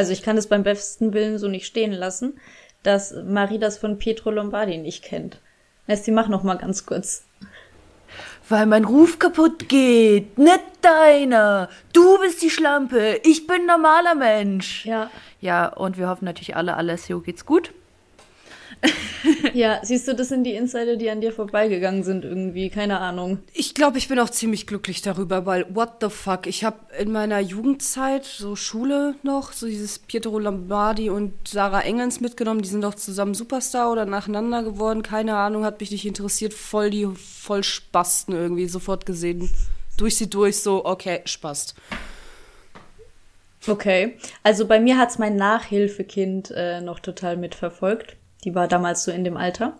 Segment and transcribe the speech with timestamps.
[0.00, 2.40] also ich kann es beim besten Willen so nicht stehen lassen,
[2.82, 5.42] dass Marie das von Pietro Lombardi nicht kennt.
[5.86, 7.26] Nessie, mach noch mal ganz kurz.
[8.48, 11.68] Weil mein Ruf kaputt geht, nicht deiner.
[11.92, 14.86] Du bist die Schlampe, ich bin normaler Mensch.
[14.86, 15.10] Ja.
[15.38, 17.74] Ja, und wir hoffen natürlich alle, Alessio geht's gut.
[19.54, 23.38] ja, siehst du, das sind die Insider, die an dir vorbeigegangen sind irgendwie, keine Ahnung.
[23.52, 27.12] Ich glaube, ich bin auch ziemlich glücklich darüber, weil what the fuck, ich habe in
[27.12, 32.82] meiner Jugendzeit so Schule noch, so dieses Pietro Lombardi und Sarah Engels mitgenommen, die sind
[32.82, 37.62] doch zusammen Superstar oder nacheinander geworden, keine Ahnung, hat mich nicht interessiert, voll die voll
[37.62, 39.50] Spasten irgendwie sofort gesehen.
[39.96, 41.74] Durch sie durch so, okay, Spast.
[43.66, 48.16] Okay, also bei mir hat's mein Nachhilfekind äh, noch total mitverfolgt.
[48.44, 49.76] Die war damals so in dem Alter.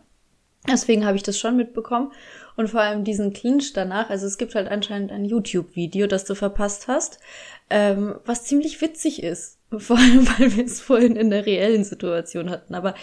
[0.69, 2.13] Deswegen habe ich das schon mitbekommen.
[2.57, 6.35] Und vor allem diesen Clinch danach, also es gibt halt anscheinend ein YouTube-Video, das du
[6.35, 7.19] verpasst hast,
[7.71, 9.59] ähm, was ziemlich witzig ist.
[9.79, 12.75] Vor allem, weil wir es vorhin in der reellen Situation hatten.
[12.75, 12.97] Aber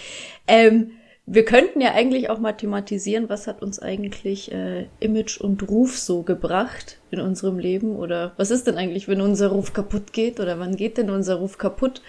[0.50, 0.92] ähm,
[1.26, 5.98] wir könnten ja eigentlich auch mal thematisieren, was hat uns eigentlich äh, Image und Ruf
[5.98, 7.96] so gebracht in unserem Leben?
[7.96, 10.42] Oder was ist denn eigentlich, wenn unser Ruf kaputt geht?
[10.42, 12.02] Oder wann geht denn unser Ruf kaputt?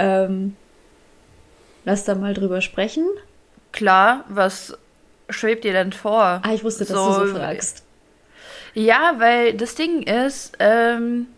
[0.00, 0.56] Ähm,
[1.86, 3.06] Lass da mal drüber sprechen.
[3.70, 4.76] Klar, was
[5.30, 6.42] schwebt dir denn vor?
[6.42, 7.84] Ah, ich wusste, dass so, du so fragst.
[8.74, 11.28] Ja, weil das Ding ist, ähm,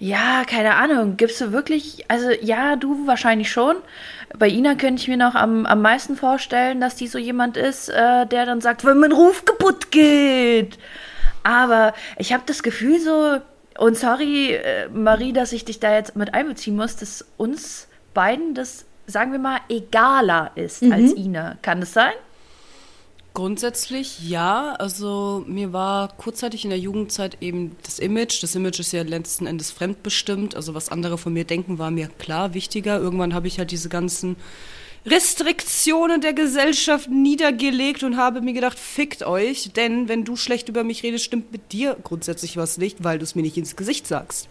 [0.00, 3.76] ja, keine Ahnung, gibst du wirklich, also ja, du wahrscheinlich schon.
[4.36, 7.88] Bei Ina könnte ich mir noch am, am meisten vorstellen, dass die so jemand ist,
[7.88, 10.78] äh, der dann sagt, wenn mein Ruf kaputt geht.
[11.44, 13.38] Aber ich habe das Gefühl so,
[13.78, 18.56] und sorry, äh, Marie, dass ich dich da jetzt mit einbeziehen muss, dass uns beiden
[18.56, 20.92] das sagen wir mal, egaler ist mhm.
[20.92, 21.58] als Ina.
[21.62, 22.12] Kann das sein?
[23.34, 24.74] Grundsätzlich ja.
[24.78, 28.42] Also mir war kurzzeitig in der Jugendzeit eben das Image.
[28.42, 30.54] Das Image ist ja letzten Endes fremdbestimmt.
[30.54, 32.98] Also was andere von mir denken, war mir klar wichtiger.
[32.98, 34.36] Irgendwann habe ich halt diese ganzen
[35.06, 40.84] Restriktionen der Gesellschaft niedergelegt und habe mir gedacht, fickt euch, denn wenn du schlecht über
[40.84, 44.06] mich redest, stimmt mit dir grundsätzlich was nicht, weil du es mir nicht ins Gesicht
[44.06, 44.48] sagst.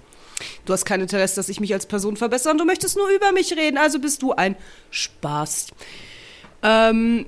[0.66, 3.32] Du hast kein Interesse, dass ich mich als Person verbessere und du möchtest nur über
[3.32, 4.56] mich reden, also bist du ein
[4.90, 5.68] Spaß.
[6.64, 7.26] Ähm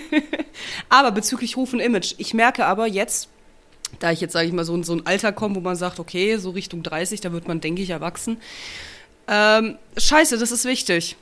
[0.88, 3.28] aber bezüglich Ruf und Image, ich merke aber jetzt,
[3.98, 6.00] da ich jetzt, sage ich mal, so in so ein Alter komme, wo man sagt,
[6.00, 8.38] okay, so Richtung 30, da wird man, denke ich, erwachsen.
[9.28, 11.16] Ähm, scheiße, das ist wichtig.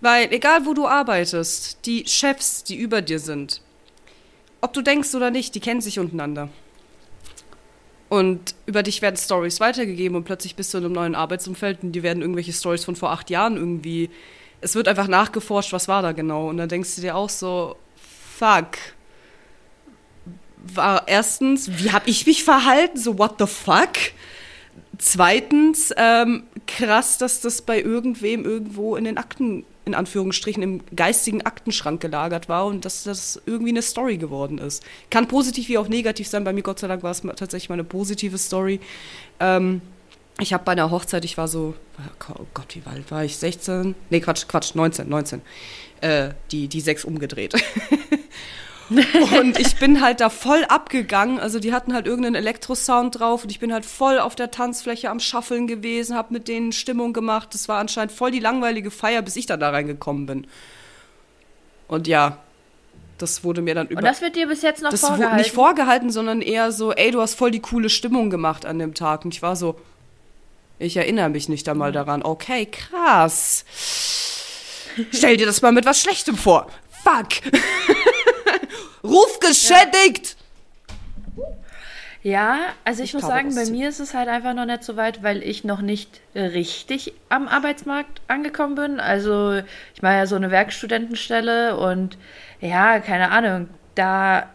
[0.00, 3.62] Weil egal, wo du arbeitest, die Chefs, die über dir sind,
[4.60, 6.48] ob du denkst oder nicht, die kennen sich untereinander.
[8.08, 11.92] Und über dich werden Stories weitergegeben und plötzlich bist du in einem neuen Arbeitsumfeld und
[11.92, 14.08] die werden irgendwelche Stories von vor acht Jahren irgendwie.
[14.60, 16.48] Es wird einfach nachgeforscht, was war da genau.
[16.48, 18.78] Und dann denkst du dir auch so, fuck.
[20.56, 22.98] War erstens, wie habe ich mich verhalten?
[22.98, 23.92] So, what the fuck?
[24.96, 31.42] Zweitens, ähm, krass, dass das bei irgendwem irgendwo in den Akten in Anführungsstrichen im geistigen
[31.42, 34.84] Aktenschrank gelagert war und dass das irgendwie eine Story geworden ist.
[35.10, 36.44] Kann positiv wie auch negativ sein.
[36.44, 38.80] Bei mir, Gott sei Dank, war es tatsächlich mal eine positive Story.
[39.40, 39.80] Ähm,
[40.40, 43.36] ich habe bei einer Hochzeit, ich war so, oh Gott, wie alt war ich?
[43.36, 43.96] 16?
[44.10, 45.42] Nee, Quatsch, Quatsch, 19, 19.
[46.00, 47.54] Äh, die, die sechs umgedreht.
[48.90, 51.38] und ich bin halt da voll abgegangen.
[51.38, 55.10] Also die hatten halt irgendeinen Elektrosound drauf und ich bin halt voll auf der Tanzfläche
[55.10, 57.50] am Schaffeln gewesen, habe mit denen Stimmung gemacht.
[57.52, 60.46] Das war anscheinend voll die langweilige Feier, bis ich dann da reingekommen bin.
[61.86, 62.38] Und ja,
[63.18, 63.98] das wurde mir dann über.
[63.98, 65.36] Und das wird dir bis jetzt noch das vorgehalten?
[65.36, 68.94] Nicht vorgehalten, sondern eher so, ey, du hast voll die coole Stimmung gemacht an dem
[68.94, 69.24] Tag.
[69.24, 69.78] Und ich war so,
[70.78, 72.22] ich erinnere mich nicht einmal daran.
[72.22, 73.64] Okay, krass.
[75.12, 76.68] Stell dir das mal mit was Schlechtem vor.
[77.02, 77.52] Fuck.
[79.08, 80.36] Ruf geschädigt!
[82.22, 84.96] Ja, also ich, ich muss sagen, bei mir ist es halt einfach noch nicht so
[84.96, 89.00] weit, weil ich noch nicht richtig am Arbeitsmarkt angekommen bin.
[89.00, 89.60] Also
[89.94, 92.18] ich mache ja so eine Werkstudentenstelle und
[92.60, 94.50] ja, keine Ahnung, da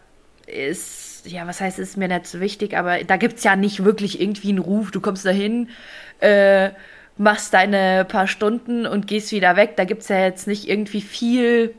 [0.45, 3.85] ist, ja, was heißt, ist mir nicht so wichtig, aber da gibt es ja nicht
[3.85, 4.91] wirklich irgendwie einen Ruf.
[4.91, 5.69] Du kommst dahin,
[6.19, 6.71] äh,
[7.17, 9.77] machst deine paar Stunden und gehst wieder weg.
[9.77, 11.73] Da gibt es ja jetzt nicht irgendwie viel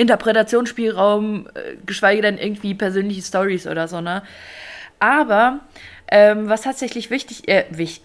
[0.00, 4.22] Interpretationsspielraum, äh, geschweige denn irgendwie persönliche Stories oder so, ne?
[4.98, 5.60] Aber
[6.10, 8.02] ähm, was tatsächlich wichtig, äh, wich,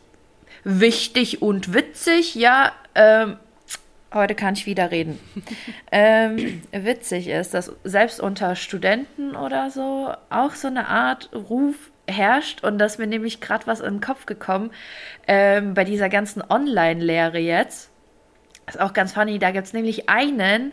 [0.63, 3.37] wichtig und witzig, ja, ähm,
[4.13, 5.19] heute kann ich wieder reden.
[5.91, 11.75] ähm, witzig ist, dass selbst unter Studenten oder so auch so eine Art Ruf
[12.07, 14.71] herrscht und dass mir nämlich gerade was in den Kopf gekommen
[15.27, 17.89] ähm, bei dieser ganzen Online-Lehre jetzt.
[18.67, 20.71] Ist auch ganz funny, da gibt es nämlich einen,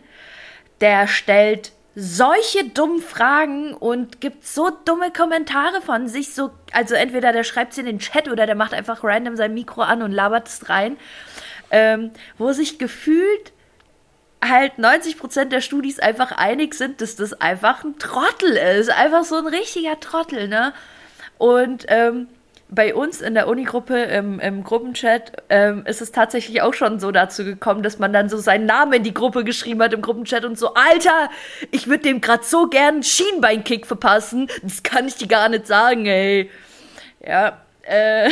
[0.83, 6.33] der stellt solche dummen Fragen und gibt so dumme Kommentare von sich.
[6.35, 9.53] So, also entweder der schreibt es in den Chat oder der macht einfach random sein
[9.53, 10.97] Mikro an und labert es rein.
[11.71, 13.53] ähm, wo sich gefühlt
[14.43, 18.89] halt 90% der Studis einfach einig sind, dass das einfach ein Trottel ist.
[18.89, 20.73] Einfach so ein richtiger Trottel, ne?
[21.37, 22.27] Und ähm,
[22.73, 27.11] bei uns in der Unigruppe im, im Gruppenchat ähm, ist es tatsächlich auch schon so
[27.11, 30.43] dazu gekommen, dass man dann so seinen Namen in die Gruppe geschrieben hat im Gruppenchat
[30.43, 31.29] und so, Alter,
[31.71, 34.49] ich würde dem grad so gern einen Schienbeinkick verpassen.
[34.63, 36.49] Das kann ich dir gar nicht sagen, ey.
[37.25, 38.29] Ja, äh,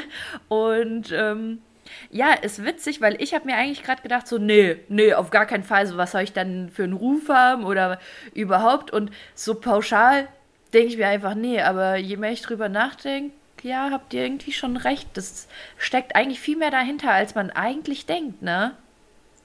[0.48, 1.62] und ähm,
[2.10, 5.46] ja, ist witzig, weil ich habe mir eigentlich gerade gedacht, so, nee, nee, auf gar
[5.46, 8.00] keinen Fall, so was soll ich dann für einen Ruf haben oder
[8.34, 8.90] überhaupt.
[8.90, 10.26] Und so pauschal
[10.72, 13.34] denke ich mir einfach, nee, aber je mehr ich drüber nachdenke,
[13.64, 15.08] ja, habt ihr irgendwie schon recht.
[15.14, 18.76] Das steckt eigentlich viel mehr dahinter, als man eigentlich denkt, ne?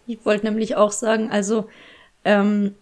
[0.08, 1.70] Ich wollte nämlich auch sagen, also,
[2.26, 2.76] ähm,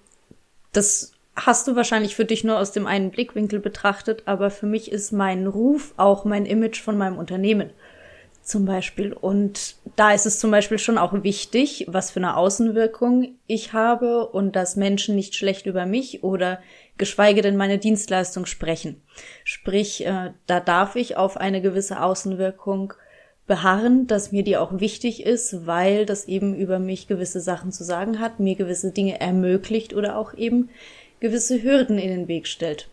[0.74, 4.92] das hast du wahrscheinlich für dich nur aus dem einen Blickwinkel betrachtet, aber für mich
[4.92, 7.70] ist mein Ruf auch mein Image von meinem Unternehmen
[8.42, 9.14] zum Beispiel.
[9.14, 14.28] Und da ist es zum Beispiel schon auch wichtig, was für eine Außenwirkung ich habe
[14.28, 16.60] und dass Menschen nicht schlecht über mich oder
[16.98, 19.02] geschweige denn meine Dienstleistung sprechen.
[19.44, 22.94] Sprich, äh, da darf ich auf eine gewisse Außenwirkung
[23.48, 27.84] beharren, dass mir die auch wichtig ist, weil das eben über mich gewisse Sachen zu
[27.84, 30.70] sagen hat, mir gewisse Dinge ermöglicht oder auch eben
[31.20, 32.90] gewisse Hürden in den Weg stellt.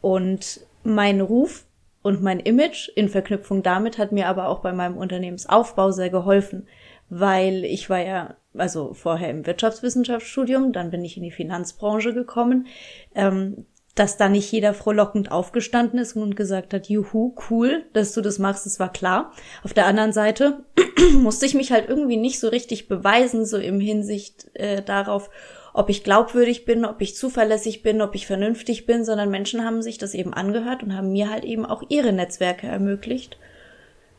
[0.00, 1.64] Und mein Ruf
[2.02, 6.66] und mein Image in Verknüpfung damit hat mir aber auch bei meinem Unternehmensaufbau sehr geholfen,
[7.08, 12.66] weil ich war ja also vorher im Wirtschaftswissenschaftsstudium, dann bin ich in die Finanzbranche gekommen,
[13.14, 18.20] ähm, dass da nicht jeder frohlockend aufgestanden ist und gesagt hat, juhu, cool, dass du
[18.20, 19.32] das machst, das war klar.
[19.62, 20.64] Auf der anderen Seite
[21.12, 25.30] musste ich mich halt irgendwie nicht so richtig beweisen, so im Hinsicht äh, darauf,
[25.72, 29.82] ob ich glaubwürdig bin, ob ich zuverlässig bin, ob ich vernünftig bin, sondern Menschen haben
[29.82, 33.38] sich das eben angehört und haben mir halt eben auch ihre Netzwerke ermöglicht.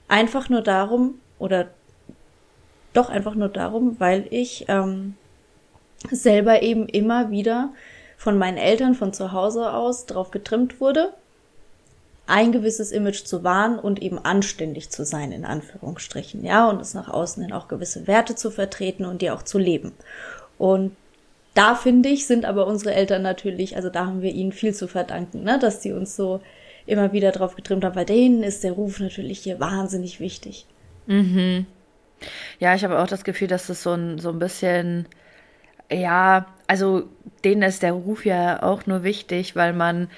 [0.07, 1.69] Einfach nur darum, oder
[2.97, 5.15] doch einfach nur darum, weil ich ähm,
[6.11, 7.73] selber eben immer wieder
[8.17, 11.13] von meinen Eltern von zu Hause aus darauf getrimmt wurde,
[12.27, 16.93] ein gewisses Image zu wahren und eben anständig zu sein, in Anführungsstrichen, ja, und es
[16.93, 19.91] nach außen hin auch gewisse Werte zu vertreten und die auch zu leben.
[20.57, 20.95] Und
[21.53, 24.87] da finde ich, sind aber unsere Eltern natürlich, also da haben wir ihnen viel zu
[24.87, 26.41] verdanken, ne, dass sie uns so
[26.87, 30.65] immer wieder drauf getrimmt haben, weil denen ist der Ruf natürlich hier wahnsinnig wichtig.
[31.07, 31.65] Mhm.
[32.59, 35.07] Ja, ich habe auch das Gefühl, dass das so ein, so ein bisschen,
[35.91, 37.03] ja, also
[37.43, 40.09] denen ist der Ruf ja auch nur wichtig, weil man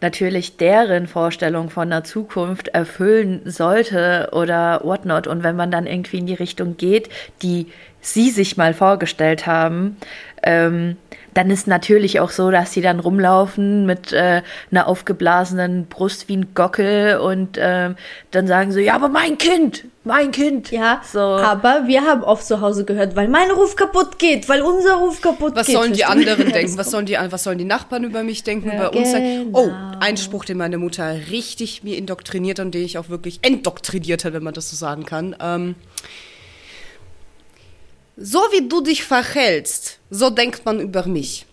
[0.00, 5.26] natürlich deren Vorstellung von der Zukunft erfüllen sollte oder whatnot.
[5.26, 7.08] Und wenn man dann irgendwie in die Richtung geht,
[7.42, 9.96] die sie sich mal vorgestellt haben,
[10.42, 10.96] ähm,
[11.36, 14.40] dann ist natürlich auch so, dass sie dann rumlaufen mit äh,
[14.70, 17.90] einer aufgeblasenen Brust wie ein Gockel und äh,
[18.30, 20.70] dann sagen so, ja, aber mein Kind, mein Kind.
[20.70, 21.20] Ja, so.
[21.20, 25.20] aber wir haben oft zu Hause gehört, weil mein Ruf kaputt geht, weil unser Ruf
[25.20, 25.76] kaputt was geht.
[25.76, 26.78] Was sollen die anderen denken?
[26.78, 29.48] Was sollen die, was sollen die Nachbarn über mich denken, ja, bei uns sagen?
[29.52, 29.76] Oh, genau.
[30.00, 34.32] ein Spruch, den meine Mutter richtig mir indoktriniert und den ich auch wirklich endoktriniert hat,
[34.32, 35.36] wenn man das so sagen kann.
[35.38, 35.74] Ähm,
[38.16, 41.46] so wie du dich verhältst, so denkt man über mich.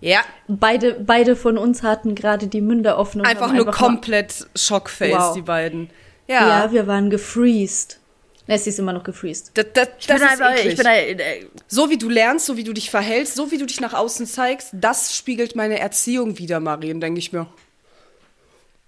[0.00, 0.20] Ja.
[0.48, 3.20] Beide, beide von uns hatten gerade die Münder offen.
[3.20, 5.34] Und einfach nur einfach komplett Schockface, wow.
[5.34, 5.90] die beiden.
[6.26, 6.64] Ja.
[6.64, 7.98] ja, wir waren gefreezed.
[8.46, 9.52] Es ist immer noch gefreezed.
[9.54, 12.64] Das, das, das ist einfach, ich bin ein, äh, so wie du lernst, so wie
[12.64, 16.58] du dich verhältst, so wie du dich nach außen zeigst, das spiegelt meine Erziehung wieder,
[16.58, 17.46] Marien, denke ich mir.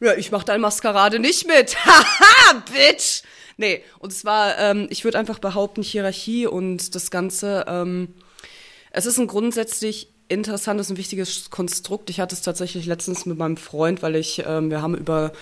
[0.01, 1.77] Ja, ich mach deine Maskerade nicht mit.
[1.85, 3.23] Haha, Bitch!
[3.57, 8.15] Nee, und zwar, ähm, ich würde einfach behaupten, Hierarchie und das Ganze, ähm,
[8.91, 12.11] es ist ein grundsätzlich interessantes und wichtiges Konstrukt.
[12.11, 15.33] Ich hatte es tatsächlich letztens mit meinem Freund, weil ich, ähm, wir haben über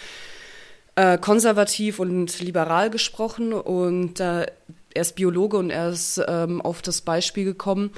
[0.97, 4.47] äh, konservativ und liberal gesprochen und äh,
[4.95, 7.93] er ist Biologe und er ist ähm, auf das Beispiel gekommen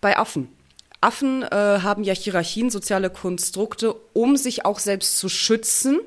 [0.00, 0.48] bei Affen.
[1.00, 6.00] Affen äh, haben ja Hierarchien, soziale Konstrukte, um sich auch selbst zu schützen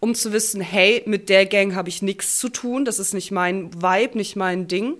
[0.00, 3.30] um zu wissen, hey, mit der Gang habe ich nichts zu tun, das ist nicht
[3.30, 4.96] mein Vibe, nicht mein Ding,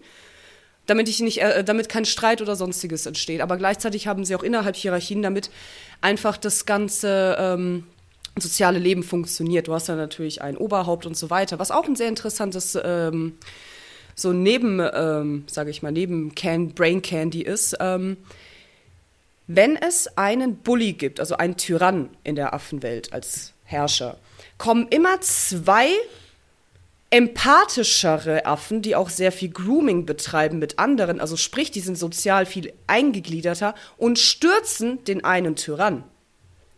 [0.87, 3.41] damit ich nicht, äh, damit kein Streit oder sonstiges entsteht.
[3.41, 5.51] Aber gleichzeitig haben sie auch innerhalb Hierarchien, damit
[6.01, 7.85] einfach das ganze ähm,
[8.39, 9.69] soziale Leben funktioniert.
[9.69, 13.35] Du hast ja natürlich ein Oberhaupt und so weiter, was auch ein sehr interessantes ähm,
[14.17, 17.77] so neben, ähm, sage ich mal, neben Can Brain Candy ist.
[17.81, 18.17] Ähm,
[19.47, 24.19] wenn es einen Bully gibt, also einen Tyrann in der Affenwelt als Herrscher,
[24.59, 25.89] kommen immer zwei
[27.11, 32.47] empathischere Affen, die auch sehr viel Grooming betreiben mit anderen, also sprich, die sind sozial
[32.47, 36.03] viel eingegliederter und stürzen den einen Tyrann.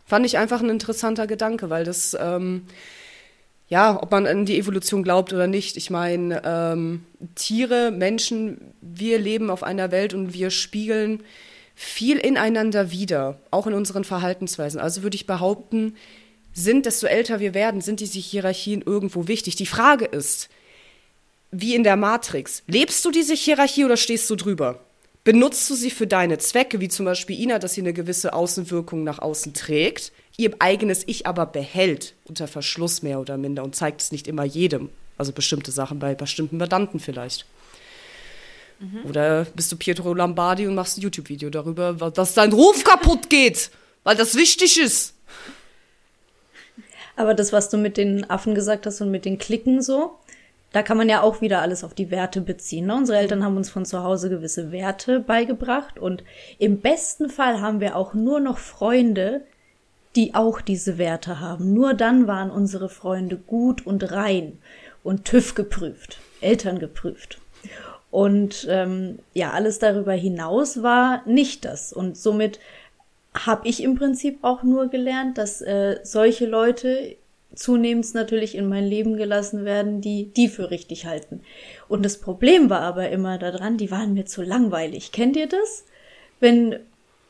[0.05, 2.67] Fand ich einfach ein interessanter Gedanke, weil das ähm,
[3.69, 5.77] ja, ob man an die Evolution glaubt oder nicht.
[5.77, 7.05] Ich meine, ähm,
[7.35, 11.23] Tiere, Menschen, wir leben auf einer Welt und wir spiegeln
[11.75, 14.81] viel ineinander wider, auch in unseren Verhaltensweisen.
[14.81, 15.97] Also würde ich behaupten,
[16.59, 19.57] sind, desto älter wir werden, sind diese Hierarchien irgendwo wichtig.
[19.57, 20.49] Die Frage ist,
[21.51, 24.81] wie in der Matrix, lebst du diese Hierarchie oder stehst du drüber?
[25.25, 29.05] Benutzt du sie für deine Zwecke, wie zum Beispiel Ina, dass sie eine gewisse Außenwirkung
[29.05, 34.01] nach außen trägt, ihr eigenes Ich aber behält, unter Verschluss mehr oder minder und zeigt
[34.01, 34.91] es nicht immer jedem.
[35.19, 37.45] Also bestimmte Sachen bei bestimmten Mandanten vielleicht.
[38.79, 39.05] Mhm.
[39.05, 43.71] Oder bist du Pietro Lombardi und machst ein YouTube-Video darüber, dass dein Ruf kaputt geht,
[44.05, 45.15] weil das wichtig ist.
[47.19, 50.13] Aber das, was du mit den Affen gesagt hast und mit den Klicken so,
[50.73, 52.87] da kann man ja auch wieder alles auf die Werte beziehen.
[52.87, 52.95] Ne?
[52.95, 56.23] Unsere Eltern haben uns von zu Hause gewisse Werte beigebracht und
[56.59, 59.43] im besten Fall haben wir auch nur noch Freunde,
[60.15, 61.75] die auch diese Werte haben.
[61.75, 64.59] Nur dann waren unsere Freunde gut und rein
[65.03, 67.41] und TÜV geprüft, Eltern geprüft.
[68.11, 71.93] Und ähm, ja, alles darüber hinaus war nicht das.
[71.93, 72.59] Und somit
[73.47, 77.17] habe ich im Prinzip auch nur gelernt, dass äh, solche Leute
[77.55, 81.41] zunehmend natürlich in mein Leben gelassen werden, die die für richtig halten.
[81.89, 85.13] Und das Problem war aber immer daran, die waren mir zu langweilig.
[85.13, 85.85] Kennt ihr das?
[86.41, 86.79] Wenn,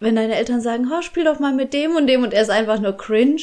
[0.00, 2.50] wenn deine Eltern sagen, oh, spiel doch mal mit dem und dem und er ist
[2.50, 3.40] einfach nur cringe.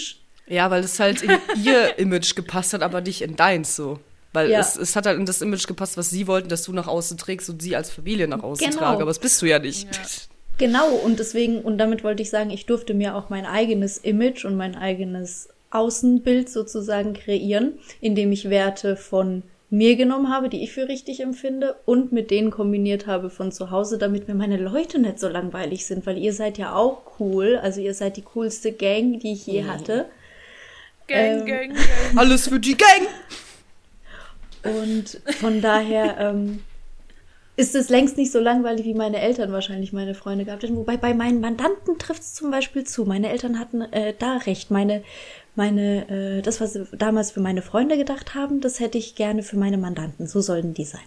[0.48, 1.32] Ja, weil es halt in
[1.64, 4.00] ihr Image gepasst hat, aber nicht in deins so.
[4.34, 4.60] Weil ja.
[4.60, 7.18] es, es hat halt in das Image gepasst, was sie wollten, dass du nach außen
[7.18, 8.80] trägst und sie als Familie nach außen genau.
[8.80, 9.02] tragen.
[9.02, 9.86] Aber das bist du ja nicht.
[9.96, 10.02] Ja.
[10.58, 14.46] Genau, und deswegen, und damit wollte ich sagen, ich durfte mir auch mein eigenes Image
[14.46, 20.72] und mein eigenes Außenbild sozusagen kreieren, indem ich Werte von mir genommen habe, die ich
[20.72, 25.00] für richtig empfinde, und mit denen kombiniert habe von zu Hause, damit mir meine Leute
[25.00, 27.60] nicht so langweilig sind, weil ihr seid ja auch cool.
[27.62, 29.68] Also ihr seid die coolste Gang, die ich je mhm.
[29.68, 30.06] hatte.
[31.08, 32.18] Gang, ähm, Gang, Gang.
[32.18, 33.08] Alles für die Gang!
[34.64, 36.64] Und von daher ähm,
[37.58, 40.76] ist es längst nicht so langweilig, wie meine Eltern wahrscheinlich meine Freunde gehabt hätten.
[40.76, 43.06] Wobei bei meinen Mandanten trifft es zum Beispiel zu.
[43.06, 44.72] Meine Eltern hatten äh, da recht.
[44.72, 45.04] Meine,
[45.56, 49.42] meine, äh, das, was sie damals für meine Freunde gedacht haben, das hätte ich gerne
[49.42, 50.28] für meine Mandanten.
[50.28, 51.02] So sollten die sein.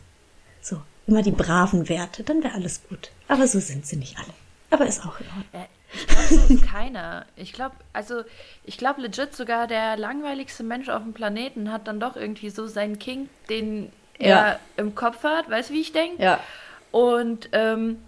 [0.63, 3.11] So, immer die braven Werte, dann wäre alles gut.
[3.29, 4.33] Aber so sind sie nicht alle.
[4.71, 5.67] Aber ist auch in Ordnung.
[5.95, 7.27] Ich glaube, keiner.
[7.37, 8.23] Ich glaube, also,
[8.65, 12.67] ich glaube legit sogar der langweiligste Mensch auf dem Planeten hat dann doch irgendwie so
[12.67, 14.59] seinen King, den er ja.
[14.77, 16.23] im Kopf hat, weißt du, wie ich denke?
[16.23, 16.41] Ja.
[16.91, 17.99] Und ähm,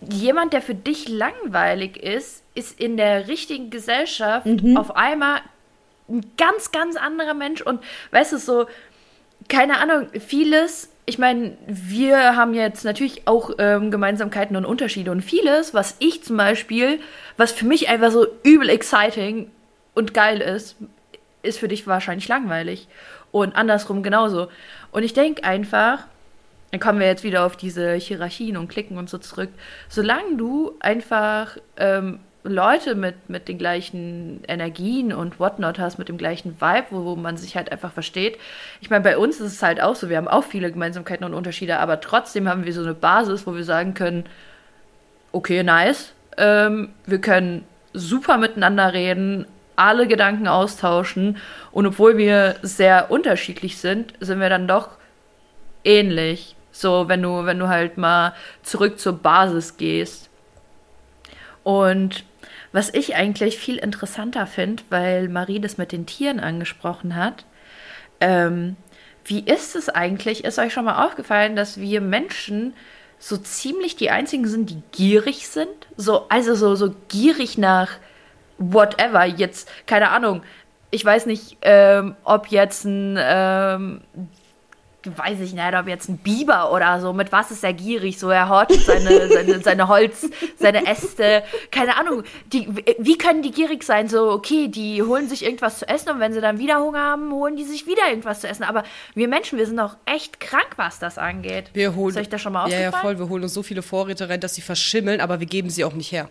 [0.00, 4.76] jemand, der für dich langweilig ist, ist in der richtigen Gesellschaft mhm.
[4.76, 5.40] auf einmal
[6.08, 7.60] ein ganz, ganz anderer Mensch.
[7.60, 7.82] Und
[8.12, 8.66] weißt du, so,
[9.48, 15.22] keine Ahnung, vieles, ich meine, wir haben jetzt natürlich auch ähm, Gemeinsamkeiten und Unterschiede und
[15.22, 17.00] vieles, was ich zum Beispiel,
[17.36, 19.50] was für mich einfach so übel exciting
[19.94, 20.76] und geil ist,
[21.42, 22.88] ist für dich wahrscheinlich langweilig.
[23.36, 24.48] Und andersrum genauso.
[24.92, 26.04] Und ich denke einfach,
[26.70, 29.50] dann kommen wir jetzt wieder auf diese Hierarchien und Klicken und so zurück.
[29.90, 36.16] Solange du einfach ähm, Leute mit, mit den gleichen Energien und whatnot hast, mit dem
[36.16, 38.38] gleichen Vibe, wo, wo man sich halt einfach versteht.
[38.80, 41.34] Ich meine, bei uns ist es halt auch so, wir haben auch viele Gemeinsamkeiten und
[41.34, 44.24] Unterschiede, aber trotzdem haben wir so eine Basis, wo wir sagen können,
[45.32, 49.44] okay, nice, ähm, wir können super miteinander reden,
[49.76, 51.38] alle Gedanken austauschen
[51.72, 54.90] und obwohl wir sehr unterschiedlich sind, sind wir dann doch
[55.84, 56.56] ähnlich.
[56.72, 60.28] So, wenn du, wenn du halt mal zurück zur Basis gehst.
[61.62, 62.24] Und
[62.72, 67.46] was ich eigentlich viel interessanter finde, weil Marie das mit den Tieren angesprochen hat,
[68.20, 68.76] ähm,
[69.24, 70.44] wie ist es eigentlich?
[70.44, 72.74] Ist euch schon mal aufgefallen, dass wir Menschen
[73.18, 75.68] so ziemlich die einzigen sind, die gierig sind?
[75.96, 77.90] So, also so, so gierig nach
[78.58, 79.24] whatever.
[79.24, 80.42] Jetzt, keine Ahnung.
[80.90, 84.00] Ich weiß nicht, ähm, ob jetzt ein ähm,
[85.16, 88.18] weiß ich nicht, ob jetzt ein Biber oder so, mit was ist er gierig?
[88.18, 92.24] So, er hortet seine, seine, seine Holz, seine Äste, keine Ahnung.
[92.52, 94.08] Die, wie können die gierig sein?
[94.08, 97.32] So, okay, die holen sich irgendwas zu essen und wenn sie dann wieder Hunger haben,
[97.32, 98.64] holen die sich wieder irgendwas zu essen.
[98.64, 98.82] Aber
[99.14, 101.70] wir Menschen, wir sind auch echt krank, was das angeht.
[101.72, 102.90] Wir holen, Ist euch das schon mal aufgefallen?
[102.92, 103.18] Ja, ja, voll.
[103.18, 105.94] Wir holen uns so viele Vorräte rein, dass sie verschimmeln, aber wir geben sie auch
[105.94, 106.28] nicht her.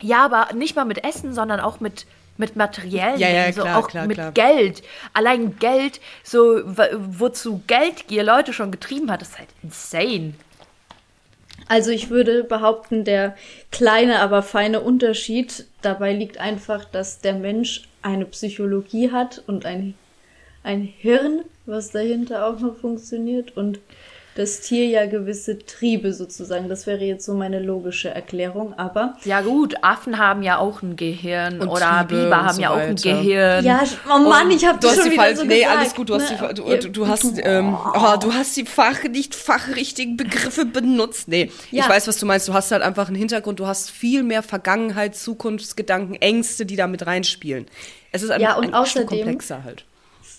[0.00, 2.06] Ja, aber nicht mal mit Essen, sondern auch mit
[2.38, 4.32] mit materiellen ja, ja, so klar, auch klar, mit klar.
[4.32, 4.82] Geld.
[5.12, 10.34] Allein Geld, so wozu Geldgier Leute schon getrieben hat, ist halt insane.
[11.68, 13.36] Also ich würde behaupten, der
[13.70, 19.94] kleine, aber feine Unterschied dabei liegt einfach, dass der Mensch eine Psychologie hat und ein,
[20.64, 23.78] ein Hirn, was dahinter auch noch funktioniert und
[24.34, 26.68] das Tier ja gewisse Triebe sozusagen.
[26.68, 29.14] Das wäre jetzt so meine logische Erklärung, aber.
[29.24, 32.70] Ja, gut, Affen haben ja auch ein Gehirn und oder Triebe Biber haben so ja
[32.70, 33.64] auch ein Gehirn.
[33.64, 36.14] Ja, oh Mann, ich habe das schon wieder Fall, so Nee, gesagt, alles gut, du
[36.14, 36.54] hast, ne?
[36.54, 41.28] die, du, du, hast, ähm, oh, du hast die Fach, nicht fachrichtigen Begriffe benutzt.
[41.28, 41.84] Nee, ja.
[41.84, 42.48] ich weiß, was du meinst.
[42.48, 46.86] Du hast halt einfach einen Hintergrund, du hast viel mehr Vergangenheit, Zukunftsgedanken, Ängste, die da
[46.86, 47.66] mit reinspielen.
[48.12, 49.84] Es ist einfach ja, und ein außerdem, komplexer halt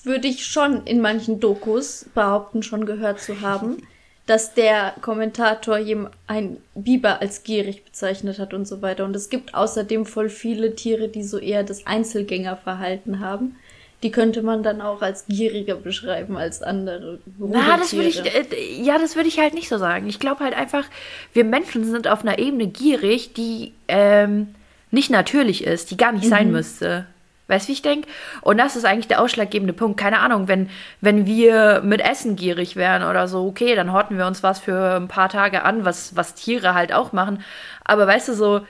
[0.03, 3.77] würde ich schon in manchen Dokus behaupten, schon gehört zu haben,
[4.25, 5.79] dass der Kommentator
[6.27, 9.03] ein Biber als gierig bezeichnet hat und so weiter.
[9.03, 13.55] Und es gibt außerdem voll viele Tiere, die so eher das Einzelgängerverhalten haben.
[14.01, 17.19] Die könnte man dann auch als gieriger beschreiben als andere.
[17.38, 20.07] Na, das würde ich, äh, ja, das würde ich halt nicht so sagen.
[20.10, 20.86] Ich glaube halt einfach,
[21.33, 24.48] wir Menschen sind auf einer Ebene gierig, die ähm,
[24.91, 26.29] nicht natürlich ist, die gar nicht mhm.
[26.29, 27.07] sein müsste.
[27.47, 28.07] Weißt du, wie ich denke?
[28.41, 30.00] Und das ist eigentlich der ausschlaggebende Punkt.
[30.00, 30.69] Keine Ahnung, wenn,
[31.01, 34.95] wenn wir mit Essen gierig wären oder so, okay, dann horten wir uns was für
[34.95, 37.43] ein paar Tage an, was, was Tiere halt auch machen.
[37.83, 38.62] Aber weißt du, so,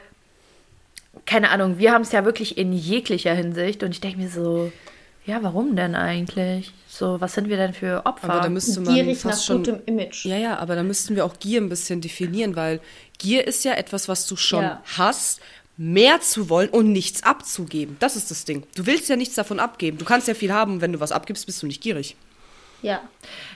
[1.26, 4.72] keine Ahnung, wir haben es ja wirklich in jeglicher Hinsicht und ich denke mir so,
[5.26, 6.74] ja, warum denn eigentlich?
[6.88, 8.30] So, was sind wir denn für Opfer?
[8.30, 10.26] Aber da müsste man Gierig fast nach schon, gutem Image.
[10.26, 12.82] Ja, ja, aber da müssten wir auch Gier ein bisschen definieren, weil
[13.20, 14.82] Gier ist ja etwas, was du schon ja.
[14.98, 15.40] hast,
[15.78, 17.98] mehr zu wollen und nichts abzugeben.
[18.00, 18.64] Das ist das Ding.
[18.76, 19.98] Du willst ja nichts davon abgeben.
[19.98, 22.16] Du kannst ja viel haben wenn du was abgibst, bist du nicht gierig.
[22.82, 23.02] Ja.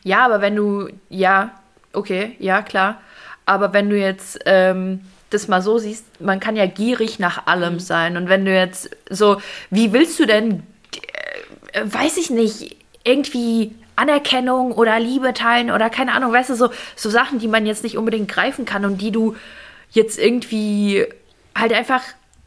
[0.03, 1.51] Ja, aber wenn du, ja,
[1.93, 3.01] okay, ja, klar.
[3.45, 7.75] Aber wenn du jetzt ähm, das mal so siehst, man kann ja gierig nach allem
[7.75, 7.79] mhm.
[7.79, 8.17] sein.
[8.17, 10.63] Und wenn du jetzt so, wie willst du denn,
[11.73, 16.69] äh, weiß ich nicht, irgendwie Anerkennung oder Liebe teilen oder keine Ahnung, weißt du, so,
[16.95, 19.35] so Sachen, die man jetzt nicht unbedingt greifen kann und die du
[19.91, 21.05] jetzt irgendwie
[21.57, 22.03] halt einfach,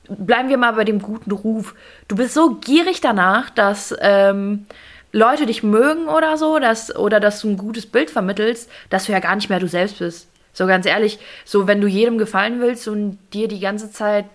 [0.08, 1.74] bleiben wir mal bei dem guten Ruf.
[2.08, 4.66] Du bist so gierig danach, dass ähm,
[5.12, 9.12] Leute dich mögen oder so, dass, oder dass du ein gutes Bild vermittelst, dass du
[9.12, 10.28] ja gar nicht mehr du selbst bist.
[10.52, 14.26] So ganz ehrlich, so wenn du jedem gefallen willst und dir die ganze Zeit,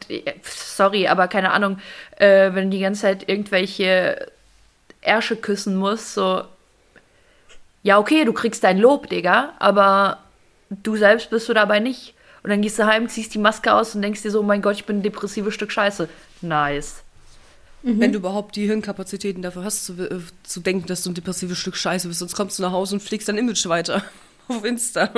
[0.44, 1.80] sorry, aber keine Ahnung,
[2.18, 4.28] äh, wenn du die ganze Zeit irgendwelche
[5.02, 6.44] Ärsche küssen musst, so,
[7.84, 10.20] ja okay, du kriegst dein Lob, Digga, aber
[10.70, 12.15] du selbst bist du dabei nicht.
[12.46, 14.62] Und dann gehst du heim, ziehst die Maske aus und denkst dir so, oh mein
[14.62, 16.08] Gott, ich bin ein depressives Stück Scheiße.
[16.42, 17.02] Nice.
[17.82, 18.00] Mhm.
[18.00, 21.58] Wenn du überhaupt die Hirnkapazitäten dafür hast, zu, äh, zu denken, dass du ein depressives
[21.58, 24.04] Stück Scheiße bist, sonst kommst du nach Hause und fliegst dein Image weiter
[24.48, 25.10] auf Insta.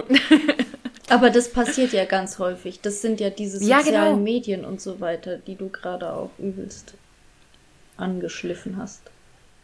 [1.09, 2.79] Aber das passiert ja ganz häufig.
[2.79, 4.15] Das sind ja diese sozialen ja, genau.
[4.15, 6.93] Medien und so weiter, die du gerade auch übelst
[7.97, 9.01] angeschliffen hast.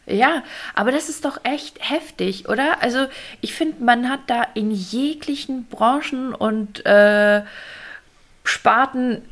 [0.06, 0.42] Ja,
[0.74, 2.82] aber das ist doch echt heftig, oder?
[2.82, 3.06] Also
[3.40, 7.42] ich finde, man hat da in jeglichen Branchen und äh,
[8.44, 9.22] Sparten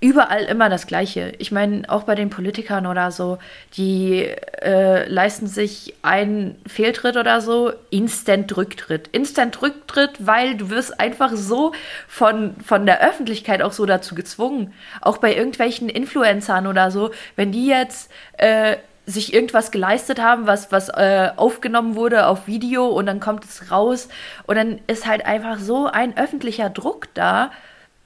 [0.00, 1.34] überall immer das Gleiche.
[1.38, 3.38] Ich meine, auch bei den Politikern oder so,
[3.76, 4.24] die
[4.62, 9.08] äh, leisten sich einen Fehltritt oder so, Instant Rücktritt.
[9.08, 11.72] Instant Rücktritt, weil du wirst einfach so
[12.08, 14.72] von, von der Öffentlichkeit auch so dazu gezwungen.
[15.02, 18.76] Auch bei irgendwelchen Influencern oder so, wenn die jetzt äh,
[19.10, 23.70] sich irgendwas geleistet haben, was, was äh, aufgenommen wurde auf Video und dann kommt es
[23.70, 24.08] raus
[24.46, 27.50] und dann ist halt einfach so ein öffentlicher Druck da,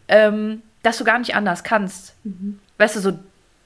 [0.09, 2.15] ähm, dass du gar nicht anders kannst.
[2.25, 2.59] Mhm.
[2.79, 3.19] Weißt du, so,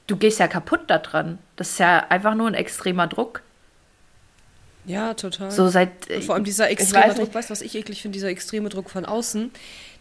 [0.07, 1.39] du gehst ja kaputt da dran.
[1.57, 3.43] Das ist ja einfach nur ein extremer Druck.
[4.85, 5.51] Ja, total.
[5.51, 5.91] So seit,
[6.25, 9.05] vor allem dieser extreme Druck, weißt du, was ich eklig finde, dieser extreme Druck von
[9.05, 9.51] außen.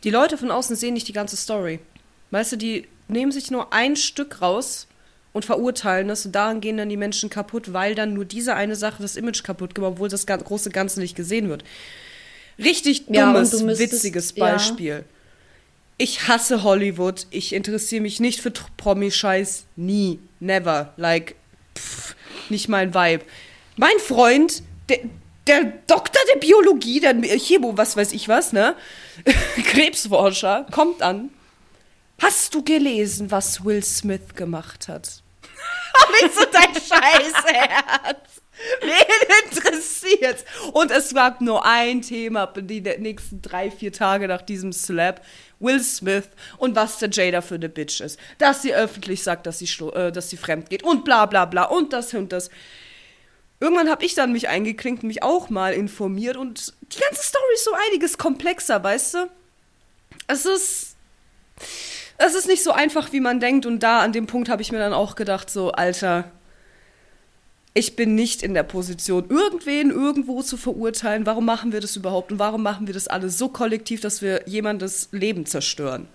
[0.03, 1.79] Die Leute von außen sehen nicht die ganze Story.
[2.31, 4.87] Weißt du, die nehmen sich nur ein Stück raus
[5.37, 6.25] und verurteilen das.
[6.25, 9.43] Und daran gehen dann die Menschen kaputt, weil dann nur diese eine Sache das Image
[9.43, 11.63] kaputt gemacht, obwohl das große Ganze nicht gesehen wird.
[12.59, 14.87] Richtig dummes, ja, müsstest, witziges Beispiel.
[14.87, 15.03] Ja.
[15.99, 17.27] Ich hasse Hollywood.
[17.29, 19.65] Ich interessiere mich nicht für Promi-Scheiß.
[19.75, 20.19] Nie.
[20.39, 20.93] Never.
[20.97, 21.35] Like,
[21.77, 22.15] pff,
[22.49, 23.23] nicht mein Vibe.
[23.75, 24.99] Mein Freund, der,
[25.45, 28.75] der Doktor der Biologie, der Chemo, was weiß ich was, ne?
[29.63, 31.29] Krebsforscher, kommt an.
[32.19, 35.21] Hast du gelesen, was Will Smith gemacht hat?
[36.21, 38.41] nicht so dein Scheißherz.
[38.81, 40.43] Wen interessiert?
[40.73, 45.23] Und es gab nur ein Thema die nächsten drei, vier Tage nach diesem Slap.
[45.59, 48.19] Will Smith und was der Jada für eine Bitch ist.
[48.37, 51.63] Dass sie öffentlich sagt, dass sie, äh, dass sie fremd geht und bla bla bla
[51.63, 52.49] und das und das.
[53.59, 57.65] Irgendwann habe ich dann mich eingeklinkt, mich auch mal informiert und die ganze Story ist
[57.65, 59.29] so einiges komplexer, weißt du?
[60.27, 60.95] Es ist
[62.17, 63.65] es ist nicht so einfach, wie man denkt.
[63.65, 66.31] Und da an dem Punkt habe ich mir dann auch gedacht, so, Alter,
[67.73, 71.27] ich bin nicht in der Position, irgendwen irgendwo zu verurteilen.
[71.27, 72.31] Warum machen wir das überhaupt?
[72.31, 76.07] Und warum machen wir das alles so kollektiv, dass wir jemandes Leben zerstören?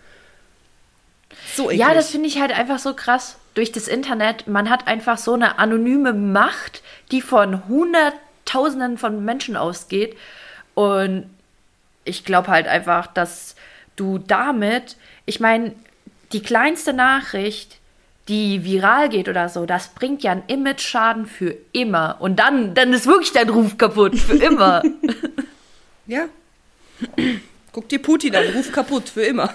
[1.54, 1.80] So eklig.
[1.80, 3.36] Ja, das finde ich halt einfach so krass.
[3.54, 9.56] Durch das Internet, man hat einfach so eine anonyme Macht, die von Hunderttausenden von Menschen
[9.56, 10.16] ausgeht.
[10.74, 11.30] Und
[12.04, 13.54] ich glaube halt einfach, dass
[13.94, 15.74] du damit, ich meine,
[16.32, 17.78] die kleinste Nachricht,
[18.28, 22.16] die viral geht oder so, das bringt ja einen Image-Schaden für immer.
[22.20, 24.82] Und dann, dann ist wirklich dein Ruf kaputt, für immer.
[26.06, 26.28] ja.
[27.72, 29.52] Guck dir Putin an, Ruf kaputt, für immer.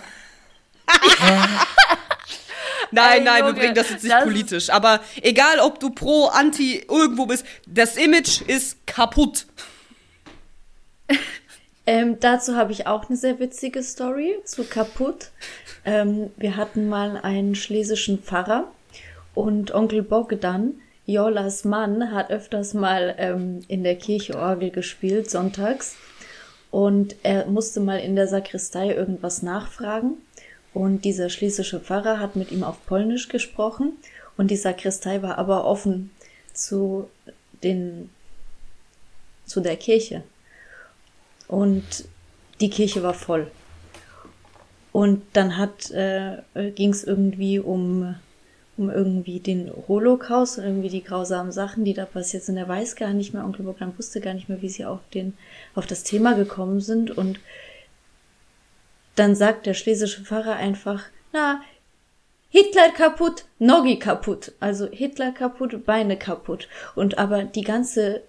[2.92, 4.70] nein, nein, wir bringen das jetzt nicht das politisch.
[4.70, 9.46] Aber egal, ob du pro, anti, irgendwo bist, das Image ist kaputt.
[11.88, 15.32] Ähm, dazu habe ich auch eine sehr witzige Story zu kaputt.
[15.86, 18.70] Ähm, wir hatten mal einen schlesischen Pfarrer
[19.34, 25.96] und Onkel Bogdan, Jolas Mann, hat öfters mal ähm, in der Kirche Orgel gespielt, sonntags.
[26.72, 30.18] Und er musste mal in der Sakristei irgendwas nachfragen.
[30.74, 33.94] Und dieser schlesische Pfarrer hat mit ihm auf Polnisch gesprochen.
[34.36, 36.12] Und die Sakristei war aber offen
[36.54, 37.10] zu
[37.64, 38.10] den,
[39.46, 40.24] zu der Kirche.
[41.48, 42.06] Und
[42.60, 43.52] die Kirche war voll.
[44.92, 46.42] Und dann hat, äh,
[46.76, 48.16] ging es irgendwie um,
[48.78, 52.58] um irgendwie den Holocaust und irgendwie die grausamen Sachen, die da passiert sind.
[52.58, 55.38] Er weiß gar nicht mehr, Onkel Bogdan wusste gar nicht mehr, wie sie auf den,
[55.76, 57.12] auf das Thema gekommen sind.
[57.12, 57.40] Und
[59.16, 61.62] dann sagt der schlesische Pfarrer einfach, na,
[62.50, 64.54] Hitler kaputt, Nogi kaputt.
[64.60, 66.68] Also Hitler kaputt, Beine kaputt.
[66.96, 68.24] Und aber die ganze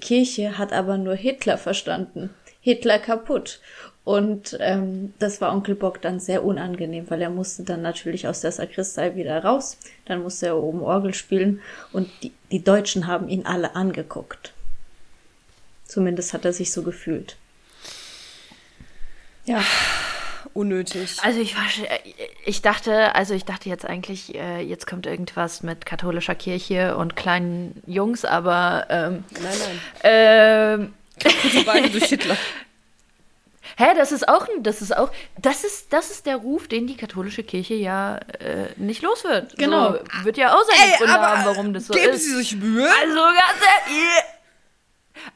[0.00, 2.30] Kirche hat aber nur Hitler verstanden.
[2.68, 3.60] Hitler kaputt.
[4.04, 8.40] Und ähm, das war Onkel Bock dann sehr unangenehm, weil er musste dann natürlich aus
[8.40, 9.78] der Sakristei wieder raus.
[10.06, 11.60] Dann musste er oben Orgel spielen
[11.92, 14.52] und die, die Deutschen haben ihn alle angeguckt.
[15.84, 17.36] Zumindest hat er sich so gefühlt.
[19.44, 19.62] Ja.
[20.54, 21.18] Unnötig.
[21.22, 21.64] Also ich war,
[22.44, 27.16] ich dachte, also ich dachte jetzt eigentlich, äh, jetzt kommt irgendwas mit katholischer Kirche und
[27.16, 29.80] kleinen Jungs, aber ähm, nein, nein.
[30.02, 30.94] Ähm,
[31.64, 32.36] Beine durch Hitler.
[33.76, 36.96] Hä, das ist auch, das ist auch, das ist, das ist der Ruf, den die
[36.96, 39.56] katholische Kirche ja äh, nicht los wird.
[39.56, 39.92] Genau.
[39.92, 42.24] So, wird ja auch seine Ey, Gründe haben, warum das so geben ist.
[42.24, 42.88] Sie sich Mühe?
[43.00, 44.08] Also ganz ehrlich,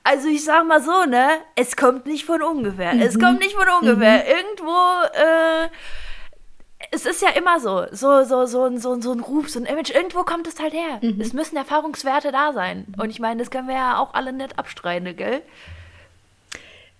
[0.04, 2.94] also ich sag mal so, ne, es kommt nicht von ungefähr.
[2.94, 3.02] Mhm.
[3.02, 4.24] Es kommt nicht von ungefähr.
[4.24, 4.30] Mhm.
[4.30, 5.68] Irgendwo, äh,
[6.92, 9.90] es ist ja immer so, so, so, so, so, so ein Ruf, so ein Image,
[9.90, 11.00] irgendwo kommt es halt her.
[11.00, 11.20] Mhm.
[11.20, 12.84] Es müssen Erfahrungswerte da sein.
[12.98, 15.40] Und ich meine, das können wir ja auch alle nicht abstreiten, gell?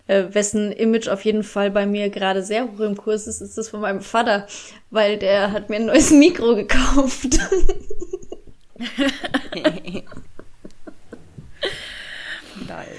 [0.07, 3.59] Äh, wessen Image auf jeden Fall bei mir gerade sehr hoch im Kurs ist, ist
[3.59, 4.47] das von meinem Vater,
[4.91, 7.39] weil der hat mir ein neues Mikro gekauft.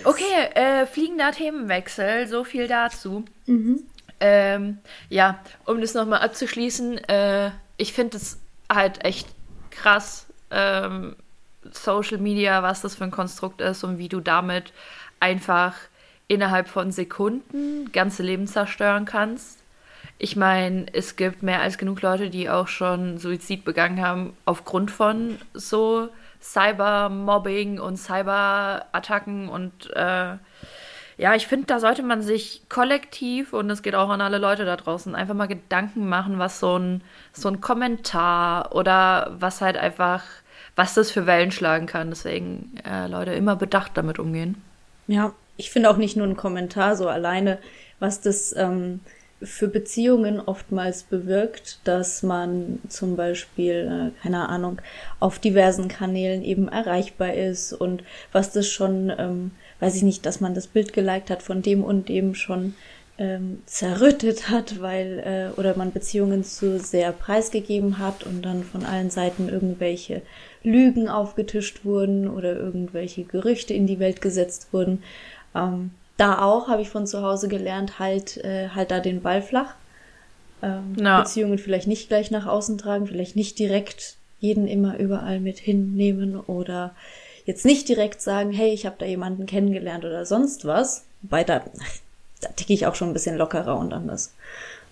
[0.03, 3.25] okay, äh, fliegender Themenwechsel, so viel dazu.
[3.47, 3.83] Mhm.
[4.25, 4.77] Ähm,
[5.09, 8.39] ja, um das nochmal abzuschließen, äh, ich finde es
[8.71, 9.27] halt echt
[9.69, 11.17] krass, ähm,
[11.69, 14.71] Social Media, was das für ein Konstrukt ist und wie du damit
[15.19, 15.75] einfach
[16.29, 19.59] innerhalb von Sekunden ganze Leben zerstören kannst.
[20.19, 24.89] Ich meine, es gibt mehr als genug Leute, die auch schon Suizid begangen haben aufgrund
[24.89, 26.07] von so
[26.41, 30.37] Cybermobbing und Cyberattacken und äh,
[31.17, 34.65] ja, ich finde, da sollte man sich kollektiv, und es geht auch an alle Leute
[34.65, 37.01] da draußen, einfach mal Gedanken machen, was so ein,
[37.33, 40.23] so ein Kommentar oder was halt einfach,
[40.75, 42.09] was das für Wellen schlagen kann.
[42.09, 44.61] Deswegen, äh, Leute, immer bedacht damit umgehen.
[45.07, 47.59] Ja, ich finde auch nicht nur ein Kommentar so alleine,
[47.99, 49.01] was das ähm,
[49.43, 54.81] für Beziehungen oftmals bewirkt, dass man zum Beispiel, äh, keine Ahnung,
[55.19, 59.51] auf diversen Kanälen eben erreichbar ist und was das schon, ähm,
[59.83, 62.73] weiß ich nicht, dass man das Bild geliked hat von dem und dem schon
[63.17, 65.19] ähm, zerrüttet hat, weil
[65.55, 70.21] äh, oder man Beziehungen zu sehr preisgegeben hat und dann von allen Seiten irgendwelche
[70.63, 75.03] Lügen aufgetischt wurden oder irgendwelche Gerüchte in die Welt gesetzt wurden.
[75.53, 79.41] Ähm, da auch habe ich von zu Hause gelernt, halt, äh, halt da den Ball
[79.41, 79.75] flach.
[80.61, 80.95] Ähm.
[81.23, 86.39] Beziehungen vielleicht nicht gleich nach außen tragen, vielleicht nicht direkt jeden immer überall mit hinnehmen
[86.39, 86.95] oder
[87.45, 91.05] jetzt nicht direkt sagen, hey, ich habe da jemanden kennengelernt oder sonst was.
[91.21, 91.61] Wobei da,
[92.41, 94.33] da ticke ich auch schon ein bisschen lockerer und anders.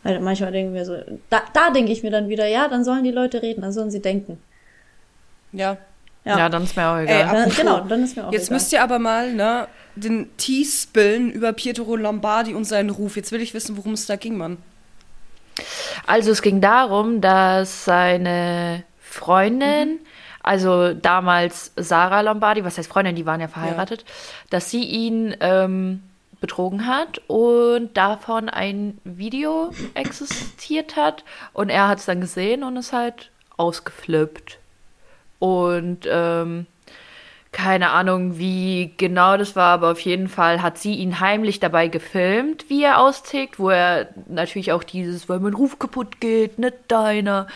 [0.04, 0.98] Weil manchmal denken wir so,
[1.30, 3.92] da, da denke ich mir dann wieder, ja, dann sollen die Leute reden, dann sollen
[3.92, 4.42] sie denken.
[5.52, 5.78] Ja.
[6.24, 7.48] Ja, ja dann ist mir auch egal.
[7.48, 8.56] Ey, genau, dann ist mir auch Jetzt egal.
[8.56, 13.16] müsst ihr aber mal, ne, den Tee spillen über Pietro Lombardi und seinen Ruf.
[13.16, 14.58] Jetzt will ich wissen, worum es da ging, Mann.
[16.08, 20.00] Also es ging darum, dass seine Freundin, mhm.
[20.44, 24.08] Also damals Sarah Lombardi, was heißt Freundin, die waren ja verheiratet, ja.
[24.50, 26.04] dass sie ihn ähm,
[26.40, 31.24] betrogen hat und davon ein Video existiert hat
[31.54, 34.58] und er hat es dann gesehen und ist halt ausgeflippt.
[35.40, 36.66] Und ähm,
[37.52, 41.90] keine Ahnung, wie genau das war, aber auf jeden Fall hat sie ihn heimlich dabei
[41.90, 46.76] gefilmt, wie er austickt, wo er natürlich auch dieses, weil mein Ruf kaputt geht, nicht
[46.88, 47.48] deiner,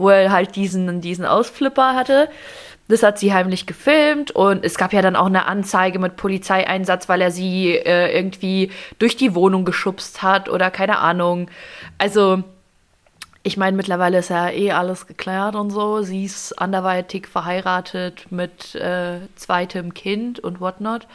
[0.00, 2.30] wo er halt diesen, diesen Ausflipper hatte.
[2.88, 7.08] Das hat sie heimlich gefilmt und es gab ja dann auch eine Anzeige mit Polizeieinsatz,
[7.08, 11.48] weil er sie äh, irgendwie durch die Wohnung geschubst hat oder keine Ahnung.
[11.98, 12.42] Also,
[13.42, 16.02] ich meine, mittlerweile ist ja eh alles geklärt und so.
[16.02, 21.06] Sie ist anderweitig verheiratet mit äh, zweitem Kind und whatnot.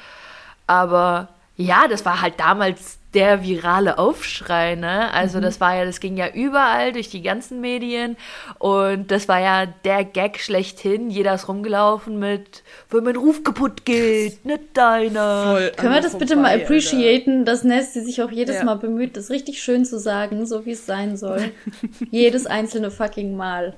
[0.67, 5.11] Aber ja, das war halt damals der virale Aufschrei, ne?
[5.13, 5.43] Also mhm.
[5.43, 8.17] das war ja, das ging ja überall durch die ganzen Medien
[8.59, 11.09] und das war ja der Gag schlechthin.
[11.09, 15.43] Jeder ist rumgelaufen mit, wenn mein Ruf kaputt geht, nicht deiner.
[15.45, 17.51] Voll Können wir das vorbei, bitte mal appreciaten, Alter.
[17.51, 18.63] dass Nessie sich auch jedes ja.
[18.65, 21.51] Mal bemüht, das richtig schön zu sagen, so wie es sein soll.
[22.11, 23.75] jedes einzelne fucking Mal.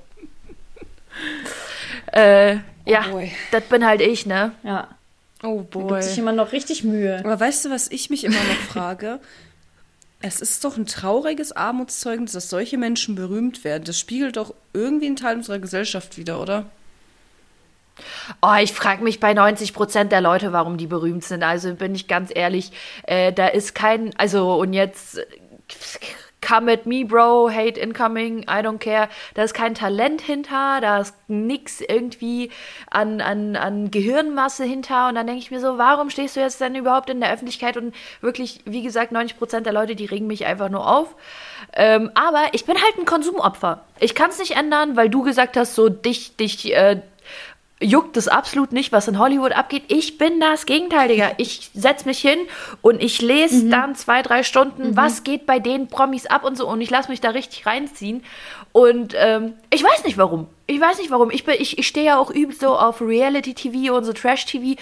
[2.12, 3.20] äh, ja, oh
[3.52, 4.52] das bin halt ich, ne?
[4.64, 4.88] Ja.
[5.42, 5.88] Oh boy.
[5.88, 7.20] Da gibt sich immer noch richtig Mühe.
[7.20, 9.20] Aber weißt du, was ich mich immer noch frage?
[10.20, 13.84] Es ist doch ein trauriges Armutszeugnis, dass solche Menschen berühmt werden.
[13.84, 16.66] Das spiegelt doch irgendwie einen Teil unserer Gesellschaft wieder, oder?
[18.42, 21.44] Oh, ich frage mich bei 90 Prozent der Leute, warum die berühmt sind.
[21.44, 22.72] Also bin ich ganz ehrlich,
[23.04, 25.20] äh, da ist kein, also und jetzt
[26.40, 29.08] come at me, bro, hate incoming, I don't care.
[29.34, 32.50] Da ist kein Talent hinter, da ist nichts irgendwie
[32.90, 35.08] an, an, an Gehirnmasse hinter.
[35.08, 37.76] Und dann denke ich mir so, warum stehst du jetzt denn überhaupt in der Öffentlichkeit?
[37.76, 41.14] Und wirklich, wie gesagt, 90 Prozent der Leute, die regen mich einfach nur auf.
[41.74, 43.82] Ähm, aber ich bin halt ein Konsumopfer.
[44.00, 47.02] Ich kann es nicht ändern, weil du gesagt hast, so dich, dich, äh,
[47.80, 49.84] juckt es absolut nicht, was in Hollywood abgeht.
[49.88, 51.32] Ich bin das Gegenteil, Digga.
[51.36, 52.38] Ich setz mich hin
[52.82, 53.70] und ich lese mhm.
[53.70, 54.96] dann zwei, drei Stunden, mhm.
[54.96, 58.24] was geht bei den Promis ab und so und ich lasse mich da richtig reinziehen.
[58.72, 60.46] Und ähm, ich weiß nicht warum.
[60.66, 61.30] Ich weiß nicht warum.
[61.30, 64.76] Ich, ich, ich stehe ja auch übel so auf Reality-TV und so Trash-TV.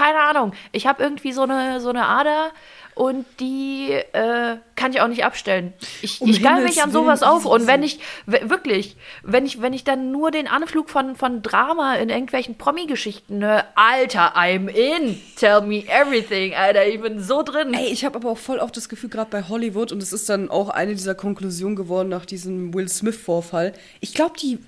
[0.00, 0.52] Keine Ahnung.
[0.72, 2.52] Ich habe irgendwie so eine, so eine Ader
[2.94, 5.74] und die äh, kann ich auch nicht abstellen.
[6.00, 9.74] Ich, um ich geil mich an sowas auf und wenn ich wirklich, wenn ich wenn
[9.74, 15.20] ich dann nur den Anflug von von Drama in irgendwelchen Promi-Geschichten höre, Alter, I'm in.
[15.36, 17.74] Tell me everything, Alter, ich bin so drin.
[17.74, 20.30] Ey, ich habe aber auch voll auch das Gefühl gerade bei Hollywood und es ist
[20.30, 23.74] dann auch eine dieser Konklusionen geworden nach diesem Will Smith Vorfall.
[24.00, 24.58] Ich glaube, die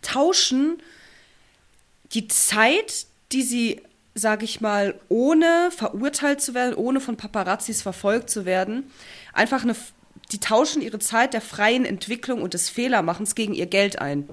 [0.00, 0.80] tauschen
[2.12, 3.82] die Zeit, die sie
[4.16, 8.90] sage ich mal, ohne verurteilt zu werden, ohne von Paparazzis verfolgt zu werden,
[9.34, 9.76] einfach eine,
[10.32, 14.28] die tauschen ihre Zeit der freien Entwicklung und des Fehlermachens gegen ihr Geld ein.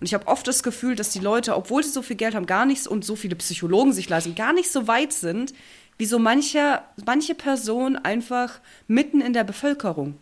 [0.00, 2.46] Und ich habe oft das Gefühl, dass die Leute, obwohl sie so viel Geld haben,
[2.46, 5.52] gar nichts und so viele Psychologen sich leisten, gar nicht so weit sind,
[5.98, 10.18] wie so manche, manche Person einfach mitten in der Bevölkerung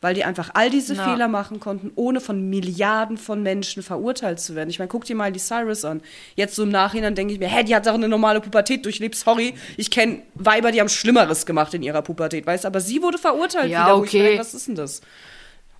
[0.00, 1.02] weil die einfach all diese no.
[1.02, 4.70] Fehler machen konnten, ohne von Milliarden von Menschen verurteilt zu werden.
[4.70, 6.02] Ich meine, guck dir mal die Cyrus an.
[6.36, 9.16] Jetzt so im Nachhinein denke ich mir, hä, die hat doch eine normale Pubertät durchlebt.
[9.16, 12.68] Sorry, ich kenne Weiber, die haben Schlimmeres gemacht in ihrer Pubertät, weißt du?
[12.68, 13.96] Aber sie wurde verurteilt ja, wieder.
[13.96, 14.22] Okay.
[14.22, 15.00] Meine, was ist denn das?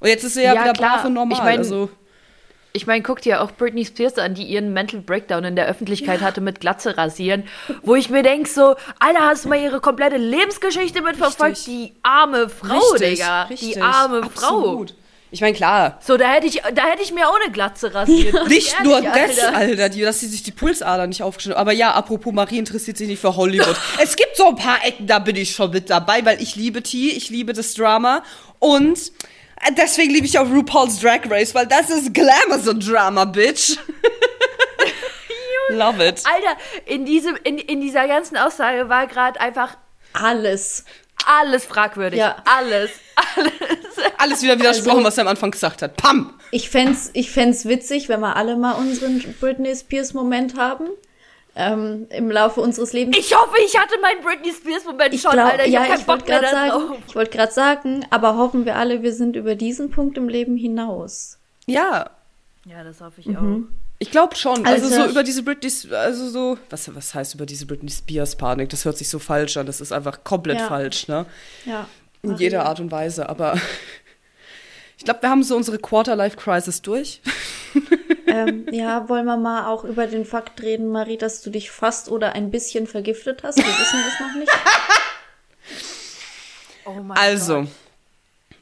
[0.01, 0.97] Und jetzt ist sie ja, ja wieder klar.
[0.97, 1.39] brav und normal.
[1.39, 1.91] Ich mein, also
[2.79, 6.21] ich meine, guck dir auch Britney Spears an, die ihren Mental Breakdown in der Öffentlichkeit
[6.21, 6.27] ja.
[6.29, 7.43] hatte mit Glatze rasieren,
[7.83, 11.67] wo ich mir denke so, Alter, hast du mal ihre komplette Lebensgeschichte mitverfolgt?
[11.67, 13.43] Die arme Frau, richtig, Digga.
[13.43, 13.73] Richtig.
[13.75, 14.91] Die arme Absolut.
[14.91, 14.99] Frau.
[15.33, 15.99] Ich meine, klar.
[16.01, 18.49] So, da hätte ich, da hätte ich mir auch eine Glatze rasiert.
[18.49, 21.73] nicht ehrlich, nur das, Alter, Alter die, dass sie sich die Pulsader nicht aufgeschnitten Aber
[21.73, 23.77] ja, apropos, Marie interessiert sich nicht für Hollywood.
[24.03, 26.81] es gibt so ein paar Ecken, da bin ich schon mit dabei, weil ich liebe
[26.81, 28.23] T, ich liebe das Drama
[28.61, 29.13] und
[29.77, 33.77] Deswegen liebe ich auch RuPaul's Drag Race, weil das ist Glamour so Drama, Bitch.
[35.71, 36.23] Love it.
[36.25, 39.77] Alter, in, diesem, in, in dieser ganzen Aussage war gerade einfach
[40.13, 40.85] alles.
[41.27, 42.21] Alles fragwürdig.
[42.21, 42.37] Ja.
[42.45, 42.91] Alles.
[43.37, 43.53] Alles.
[44.17, 45.97] Alles wieder widersprochen, also, was er am Anfang gesagt hat.
[45.97, 46.35] Pam!
[46.51, 50.89] Ich fände ich fänd's witzig, wenn wir alle mal unseren Britney Spears Moment haben
[51.59, 53.19] ähm, im Laufe unseres Lebens.
[53.19, 55.67] Ich hoffe, ich hatte meinen Britney Spears Moment ich schon, glaub, Alter.
[55.67, 59.13] Ich ja, ich wollte gerade sagen, ich wollte gerade sagen, aber hoffen wir alle, wir
[59.13, 61.39] sind über diesen Punkt im Leben hinaus.
[61.67, 62.11] Ja.
[62.65, 63.37] Ja, das hoffe ich mhm.
[63.37, 63.75] auch.
[63.99, 64.65] Ich glaube schon.
[64.65, 68.37] Also, also, so über diese Britney, also so, was, was heißt über diese Britney Spears
[68.37, 68.69] Panik?
[68.69, 69.67] Das hört sich so falsch an.
[69.67, 70.69] Das ist einfach komplett ja.
[70.69, 71.27] falsch, ne?
[71.65, 71.89] Ja.
[72.23, 73.29] In jeder Art und Weise.
[73.29, 73.57] Aber
[74.99, 77.23] ich glaube, wir haben so unsere Quarter-Life-Crisis durch.
[78.27, 82.11] ähm, ja, wollen wir mal auch über den Fakt reden, Marie, dass du dich fast
[82.11, 83.59] oder ein bisschen vergiftet hast?
[83.59, 84.53] Wir wissen es noch nicht.
[86.85, 87.69] Oh mein also, Gott.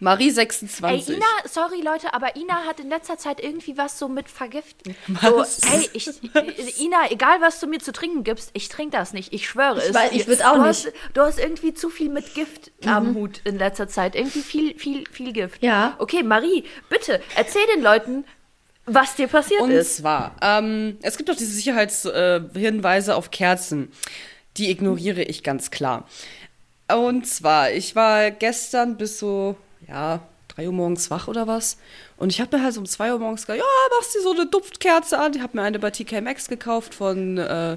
[0.01, 1.09] Marie 26.
[1.09, 4.95] Ey, Ina, sorry Leute, aber Ina hat in letzter Zeit irgendwie was so mit Vergiften.
[5.09, 5.59] Was?
[5.59, 9.33] So, ey, ich, Ina, egal was du mir zu trinken gibst, ich trinke das nicht.
[9.33, 9.95] Ich schwöre ich es.
[9.95, 10.87] Weiß, ich würde auch du nicht.
[10.87, 12.89] Hast, du hast irgendwie zu viel mit Gift mhm.
[12.89, 14.15] am Hut in letzter Zeit.
[14.15, 15.63] Irgendwie viel, viel, viel Gift.
[15.63, 15.97] Ja.
[15.99, 18.25] Okay, Marie, bitte, erzähl den Leuten,
[18.87, 19.97] was dir passiert Und ist.
[19.97, 23.91] zwar, ähm, es gibt doch diese Sicherheitshinweise auf Kerzen.
[24.57, 26.09] Die ignoriere ich ganz klar.
[26.89, 29.57] Und zwar, ich war gestern bis so,
[29.89, 31.77] ja, drei Uhr morgens wach oder was.
[32.17, 34.47] Und ich habe mir halt um zwei Uhr morgens gesagt, ja, machst du so eine
[34.47, 35.33] Duftkerze an.
[35.35, 37.77] Ich habe mir eine bei TK Maxx gekauft von äh,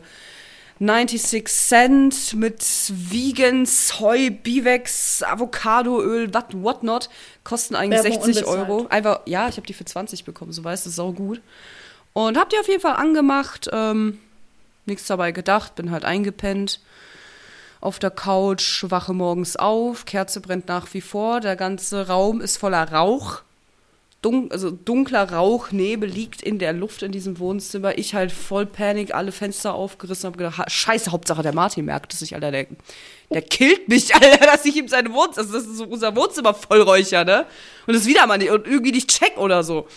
[0.80, 7.10] 96 Cent mit Vegan, Soy, Bivex, Avocadoöl, what, what not.
[7.44, 8.70] Kosten eigentlich Werbung 60 unbezahlt.
[8.70, 8.88] Euro.
[8.90, 11.42] Einfach, ja, ich habe die für 20 bekommen, so weißt du, sau gut.
[12.14, 13.70] Und hab die auf jeden Fall angemacht.
[13.74, 14.20] Ähm,
[14.86, 16.80] nichts dabei gedacht, bin halt eingepennt
[17.82, 22.58] auf der Couch, wache morgens auf, Kerze brennt nach wie vor, der ganze Raum ist
[22.58, 23.42] voller Rauch.
[24.22, 27.98] Dun also dunkler Rauch, Nebel liegt in der Luft in diesem Wohnzimmer.
[27.98, 32.20] Ich halt voll Panik, alle Fenster aufgerissen, hab gedacht, scheiße, Hauptsache der Martin merkt es
[32.20, 32.68] sich, Alter, der,
[33.30, 36.54] der killt mich, Alter, dass ich ihm seine Wohnzimmer, also das ist so unser Wohnzimmer
[36.54, 37.46] vollräucher, ne?
[37.88, 39.88] Und das wieder mal nicht, und irgendwie nicht check oder so.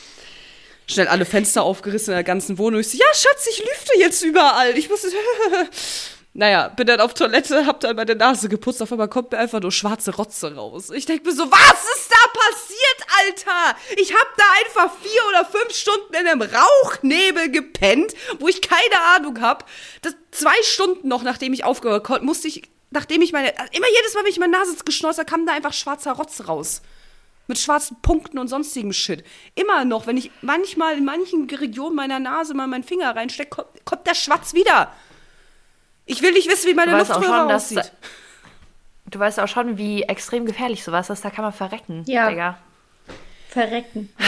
[0.87, 2.79] Schnell alle Fenster aufgerissen in der ganzen Wohnung.
[2.79, 4.77] Ich so, ja, Schatz, ich lüfte jetzt überall.
[4.79, 5.05] Ich muss.
[6.35, 8.81] naja, bin dann auf Toilette, hab dann meine Nase geputzt.
[8.81, 10.89] Auf einmal kommt mir einfach nur schwarze Rotze raus.
[10.91, 13.79] Ich denk mir so, was ist da passiert, Alter?
[14.01, 19.01] Ich hab da einfach vier oder fünf Stunden in einem Rauchnebel gepennt, wo ich keine
[19.15, 19.69] Ahnung hab.
[20.01, 24.15] Das zwei Stunden noch, nachdem ich aufgehört konnte, musste ich, nachdem ich meine, immer jedes
[24.15, 26.81] Mal, wenn ich meine Nase geschneuzt habe, kam da einfach schwarzer Rotz raus
[27.47, 29.25] mit schwarzen Punkten und sonstigem Shit.
[29.55, 33.85] Immer noch, wenn ich manchmal in manchen Regionen meiner Nase mal meinen Finger reinstecke, kommt,
[33.85, 34.93] kommt der Schwarz wieder.
[36.07, 37.93] Ich will nicht wissen, wie meine Luftröhre schon, dass- aussieht.
[39.07, 41.25] Du weißt auch schon, wie extrem gefährlich sowas ist.
[41.25, 42.29] Da kann man verrecken, Ja.
[42.31, 42.59] Digga.
[43.49, 44.13] Verrecken.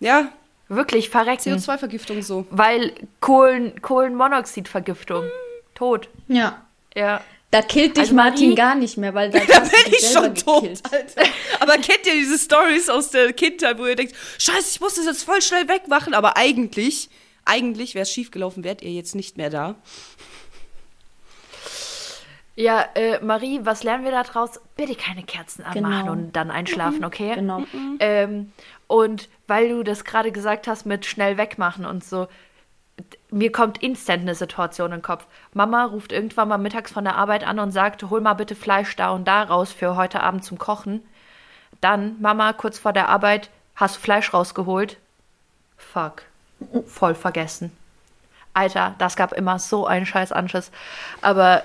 [0.00, 0.32] Ja,
[0.68, 1.54] Wirklich verrecken.
[1.58, 2.44] CO2-Vergiftung so.
[2.50, 5.24] Weil Kohlen, Kohlenmonoxidvergiftung.
[5.76, 6.08] Tod.
[6.26, 6.60] Ja.
[6.96, 7.20] Ja.
[7.52, 10.34] Da killt dich Also Martin Marie- gar nicht mehr, weil da Da bin ich schon
[10.34, 10.82] tot, gekillt.
[10.90, 11.22] Alter.
[11.60, 15.04] Aber kennt ihr diese Stories aus der Kindheit, wo ihr denkt, scheiße, ich muss das
[15.04, 17.08] jetzt voll schnell wegmachen, aber eigentlich,
[17.44, 19.76] eigentlich wäre es schiefgelaufen, wärt ihr jetzt nicht mehr da.
[22.54, 24.60] Ja, äh, Marie, was lernen wir da draus?
[24.76, 26.12] Bitte keine Kerzen anmachen Genau.
[26.12, 27.34] und dann einschlafen, okay?
[27.34, 27.62] Genau.
[27.98, 28.52] Ähm,
[28.88, 32.28] und weil du das gerade gesagt hast mit schnell wegmachen und so,
[33.30, 35.26] mir kommt instant eine Situation in den Kopf.
[35.54, 38.94] Mama ruft irgendwann mal mittags von der Arbeit an und sagt, hol mal bitte Fleisch
[38.96, 41.02] da und da raus für heute Abend zum Kochen.
[41.80, 44.98] Dann, Mama, kurz vor der Arbeit, hast du Fleisch rausgeholt?
[45.78, 46.22] Fuck.
[46.86, 47.72] Voll vergessen.
[48.54, 50.70] Alter, das gab immer so einen scheiß Anschiss.
[51.22, 51.62] Aber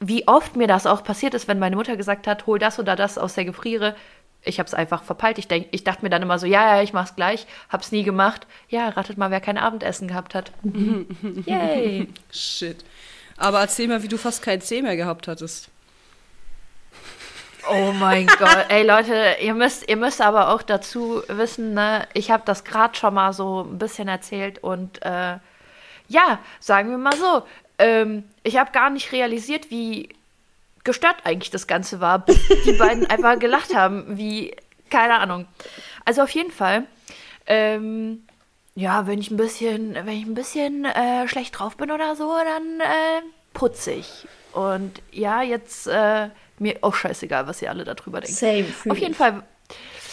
[0.00, 2.96] wie oft mir das auch passiert ist, wenn meine Mutter gesagt hat, hol das oder
[2.96, 3.94] das aus der Gefriere.
[4.42, 5.38] Ich habe es einfach verpeilt.
[5.38, 7.46] Ich, denk, ich dachte mir dann immer so, ja, ja, ich mach's gleich.
[7.70, 8.46] Hab's nie gemacht.
[8.68, 10.52] Ja, ratet mal, wer kein Abendessen gehabt hat.
[11.46, 12.08] Yay.
[12.30, 12.84] Shit.
[13.36, 15.70] Aber erzähl mal, wie du fast kein Zeh mehr gehabt hattest.
[17.70, 18.66] Oh mein Gott.
[18.68, 22.94] Ey, Leute, ihr müsst, ihr müsst aber auch dazu wissen, ne, ich habe das gerade
[22.94, 25.38] schon mal so ein bisschen erzählt und äh,
[26.08, 27.44] ja, sagen wir mal so,
[27.84, 30.08] ähm, ich habe gar nicht realisiert, wie
[30.84, 34.56] gestört eigentlich das Ganze war, bis die beiden einfach gelacht haben, wie,
[34.88, 35.46] keine Ahnung.
[36.06, 36.84] Also auf jeden Fall,
[37.46, 38.24] ähm,
[38.74, 42.32] ja, wenn ich ein bisschen, wenn ich ein bisschen äh, schlecht drauf bin oder so,
[42.32, 44.26] dann äh, putze ich.
[44.52, 48.36] Und ja, jetzt äh, mir auch scheißegal, was ihr alle darüber denkt.
[48.36, 48.66] Same.
[48.88, 49.14] Auf jeden.
[49.14, 49.42] Fall,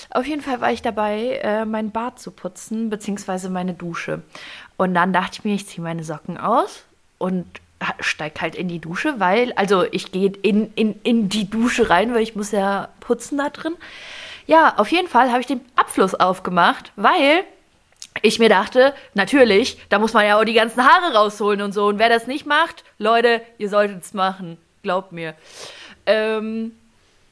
[0.09, 4.23] auf jeden Fall war ich dabei, äh, mein Bad zu putzen, beziehungsweise meine Dusche.
[4.77, 6.83] Und dann dachte ich mir, ich ziehe meine Socken aus
[7.21, 7.45] und
[7.99, 12.13] steig halt in die Dusche, weil, also ich gehe in, in, in die Dusche rein,
[12.13, 13.75] weil ich muss ja putzen da drin.
[14.47, 17.43] Ja, auf jeden Fall habe ich den Abfluss aufgemacht, weil
[18.21, 21.85] ich mir dachte, natürlich, da muss man ja auch die ganzen Haare rausholen und so.
[21.87, 24.57] Und wer das nicht macht, Leute, ihr solltet es machen.
[24.83, 25.35] Glaubt mir.
[26.05, 26.73] Ähm,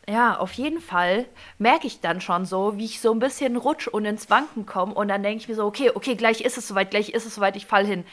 [0.08, 1.26] ja, auf jeden Fall
[1.58, 4.94] merke ich dann schon so, wie ich so ein bisschen rutsch und ins Wanken komme.
[4.94, 7.36] Und dann denke ich mir so, okay, okay, gleich ist es soweit, gleich ist es
[7.36, 8.06] soweit, ich fall hin.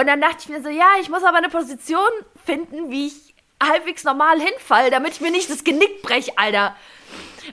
[0.00, 2.08] Und dann dachte ich mir so, ja, ich muss aber eine Position
[2.46, 6.74] finden, wie ich halbwegs normal hinfall, damit ich mir nicht das Genick brech, Alter.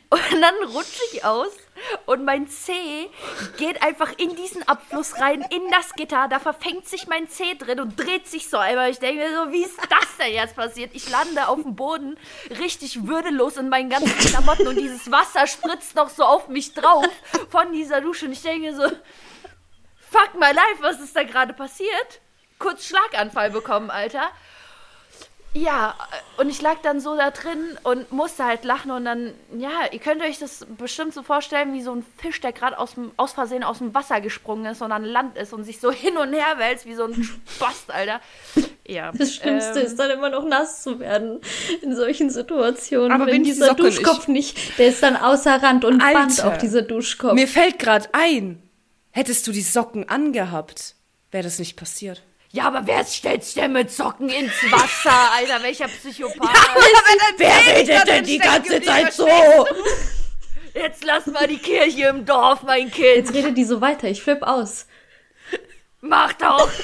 [0.10, 1.52] Und dann rutsche ich aus
[2.06, 3.10] und mein Zeh
[3.58, 6.30] geht einfach in diesen Abfluss rein, in das Gitter.
[6.30, 8.92] Da verfängt sich mein Zeh drin und dreht sich so einmal.
[8.92, 10.92] Ich denke mir so, wie ist das denn jetzt passiert?
[10.94, 12.18] Ich lande auf dem Boden,
[12.50, 17.10] richtig würdelos in meinen ganzen Klamotten und dieses Wasser spritzt noch so auf mich drauf
[17.50, 18.28] von dieser Dusche.
[18.28, 22.22] Und ich denke so, fuck my life, was ist da gerade passiert?
[22.60, 24.24] Kurz Schlaganfall bekommen, Alter.
[25.54, 25.96] Ja,
[26.38, 29.98] und ich lag dann so da drin und musste halt lachen und dann, ja, ihr
[29.98, 33.32] könnt euch das bestimmt so vorstellen, wie so ein Fisch, der gerade aus, dem- aus
[33.32, 36.32] Versehen aus dem Wasser gesprungen ist und an Land ist und sich so hin und
[36.34, 37.24] her wälzt, wie so ein
[37.56, 38.20] Spast, Alter.
[38.86, 39.12] Ja.
[39.14, 41.40] Das Schlimmste ähm, ist dann immer noch nass zu werden
[41.82, 43.12] in solchen Situationen.
[43.12, 46.40] Aber wenn wenn die dieser Socken Duschkopf nicht, der ist dann außer Rand und Band
[46.40, 46.50] Alter.
[46.50, 47.34] auch dieser Duschkopf.
[47.34, 48.62] Mir fällt gerade ein,
[49.12, 50.94] hättest du die Socken angehabt,
[51.32, 52.22] wäre das nicht passiert.
[52.52, 55.62] Ja, aber wer stellt denn mit Socken ins Wasser, Alter?
[55.64, 56.50] Welcher Psychopath?
[57.38, 59.28] Wer redet denn die ganze Zeit so?
[60.74, 63.16] Jetzt lass mal die Kirche im Dorf, mein Kind.
[63.18, 64.86] Jetzt redet die so weiter, ich flipp aus.
[66.02, 66.70] Mach doch.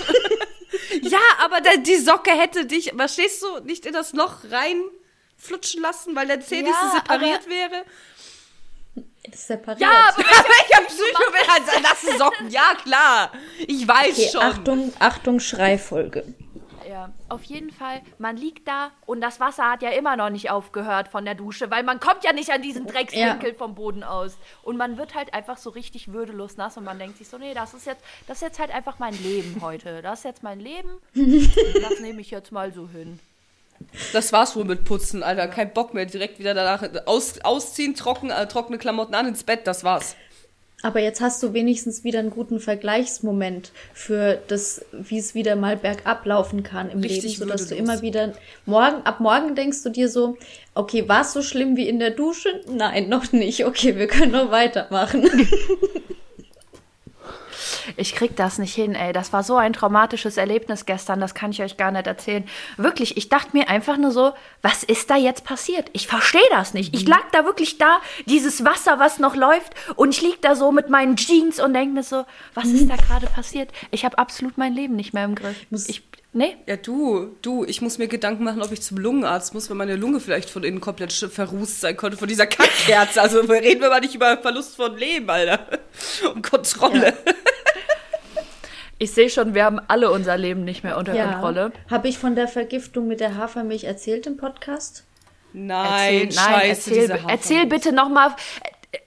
[1.02, 6.16] Ja, aber da, die Socke hätte dich, verstehst du, nicht in das Loch reinflutschen lassen,
[6.16, 7.86] weil der Zeh nicht Ja, so separiert aber- wäre.
[9.32, 9.82] Separiert.
[9.82, 12.50] Ja, aber Welcher Psycho will halt nasse Socken?
[12.50, 13.32] Ja, klar.
[13.68, 14.42] Ich weiß okay, schon.
[14.42, 16.24] Achtung, Achtung, Schreifolge.
[16.88, 20.52] Ja, auf jeden Fall, man liegt da und das Wasser hat ja immer noch nicht
[20.52, 24.38] aufgehört von der Dusche, weil man kommt ja nicht an diesen Dreckswinkel vom Boden aus.
[24.64, 27.54] Und man wird halt einfach so richtig würdelos nass und man denkt sich so, nee,
[27.54, 30.02] das ist jetzt, das ist jetzt halt einfach mein Leben heute.
[30.02, 30.90] Das ist jetzt mein Leben.
[31.82, 33.20] das nehme ich jetzt mal so hin.
[34.12, 35.48] Das war's wohl mit Putzen, Alter.
[35.48, 36.06] Kein Bock mehr.
[36.06, 39.68] Direkt wieder danach aus, ausziehen, trocken, äh, trockene Klamotten an, ins Bett.
[39.68, 40.16] Das war's.
[40.84, 45.78] Aber jetzt hast du wenigstens wieder einen guten Vergleichsmoment für das, wie es wieder mal
[45.78, 48.34] bergab laufen kann im Richtig Leben, sodass du immer wieder
[48.66, 50.38] morgen, ab morgen denkst du dir so,
[50.76, 52.62] okay, war es so schlimm wie in der Dusche?
[52.70, 53.66] Nein, noch nicht.
[53.66, 55.26] Okay, wir können noch weitermachen.
[57.98, 59.14] Ich krieg das nicht hin, ey.
[59.14, 62.44] Das war so ein traumatisches Erlebnis gestern, das kann ich euch gar nicht erzählen.
[62.78, 65.90] Wirklich, ich dachte mir einfach nur so, was ist da jetzt passiert?
[65.94, 66.96] Ich verstehe das nicht.
[66.96, 70.72] Ich lag da wirklich da, dieses Wasser, was noch läuft, und ich lieg da so
[70.72, 73.70] mit meinen Jeans und denke mir so, was ist da gerade passiert?
[73.92, 75.56] Ich habe absolut mein Leben nicht mehr im Griff.
[75.88, 76.04] Ich,
[76.34, 79.78] nee, Ja, du, du, ich muss mir Gedanken machen, ob ich zum Lungenarzt muss, wenn
[79.78, 83.22] meine Lunge vielleicht von innen komplett verrußt sein konnte von dieser Kackkerze.
[83.22, 85.68] Also reden wir mal nicht über Verlust von Leben, Alter.
[86.34, 87.14] Und Kontrolle.
[89.00, 91.72] Ich sehe schon, wir haben alle unser Leben nicht mehr unter Kontrolle.
[91.90, 95.04] Habe ich von der Vergiftung mit der Hafermilch erzählt im Podcast?
[95.54, 97.32] Nein, Erzähl, scheiße, nein, erzähl, diese Hafermilch.
[97.40, 98.36] erzähl bitte nochmal.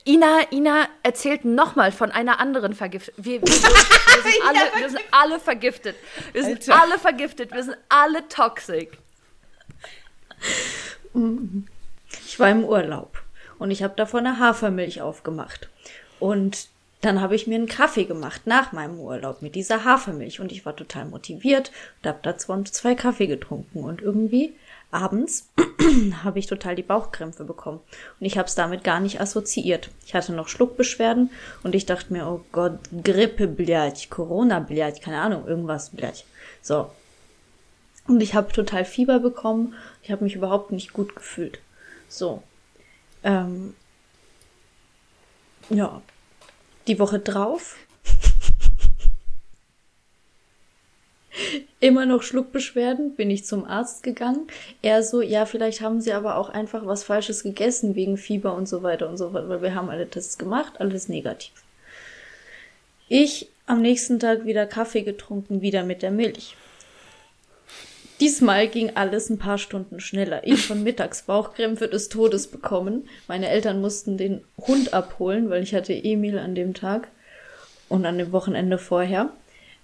[0.04, 3.14] Ina, Ina erzählt nochmal von einer anderen Vergiftung.
[3.16, 5.96] Wir, wir, wir, wir, sind alle, wir sind alle vergiftet.
[6.32, 6.82] Wir sind Alter.
[6.82, 7.52] alle vergiftet.
[7.52, 8.88] Wir sind alle toxisch.
[12.26, 13.22] Ich war im Urlaub
[13.58, 15.68] und ich habe davon eine Hafermilch aufgemacht.
[16.18, 16.68] Und
[17.01, 20.65] dann habe ich mir einen Kaffee gemacht nach meinem Urlaub mit dieser Hafermilch und ich
[20.65, 21.71] war total motiviert
[22.01, 24.53] und habe da zwei, zwei Kaffee getrunken und irgendwie
[24.91, 25.49] abends
[26.23, 27.79] habe ich total die Bauchkrämpfe bekommen
[28.19, 29.89] und ich habe es damit gar nicht assoziiert.
[30.05, 31.31] Ich hatte noch Schluckbeschwerden
[31.63, 36.25] und ich dachte mir, oh Gott, Grippe, blядь, Corona, blядь, keine Ahnung, irgendwas, blядь.
[36.61, 36.91] So,
[38.07, 39.73] und ich habe total Fieber bekommen.
[40.03, 41.59] Ich habe mich überhaupt nicht gut gefühlt.
[42.09, 42.43] So.
[43.23, 43.73] Ähm,
[45.69, 46.01] ja.
[46.86, 47.76] die Woche drauf.
[51.80, 54.46] Immer noch Schluckbeschwerden, bin ich zum Arzt gegangen.
[54.82, 58.68] Er so, ja, vielleicht haben sie aber auch einfach was Falsches gegessen wegen Fieber und
[58.68, 61.52] so weiter und so fort, weil wir haben alle Tests gemacht, alles negativ.
[63.08, 66.56] Ich am nächsten Tag wieder Kaffee getrunken, wieder mit der Milch.
[68.20, 70.46] Diesmal ging alles ein paar Stunden schneller.
[70.46, 73.08] Ich von mittags Bauchkrämpfe des Todes bekommen.
[73.28, 77.08] Meine Eltern mussten den Hund abholen, weil ich hatte Emil an dem Tag
[77.88, 79.30] und an dem Wochenende vorher.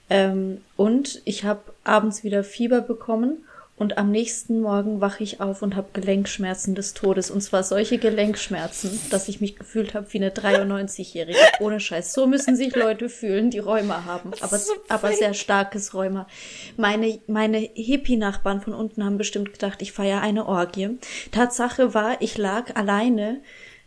[0.09, 3.45] Ähm, und ich habe abends wieder Fieber bekommen
[3.77, 7.31] und am nächsten Morgen wache ich auf und habe Gelenkschmerzen des Todes.
[7.31, 11.39] Und zwar solche Gelenkschmerzen, dass ich mich gefühlt habe wie eine 93-Jährige.
[11.61, 12.13] Ohne Scheiß.
[12.13, 14.31] So müssen sich Leute fühlen, die Rheuma haben.
[14.41, 16.29] Aber, aber sehr starkes Rheuma.
[16.77, 20.99] Meine, meine Hippie-Nachbarn von unten haben bestimmt gedacht, ich feiere eine Orgie.
[21.33, 23.41] Tatsache war, ich lag alleine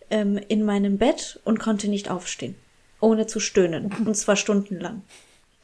[0.10, 2.56] ähm, in meinem Bett und konnte nicht aufstehen.
[3.00, 3.96] Ohne zu stöhnen.
[4.06, 5.04] Und zwar stundenlang.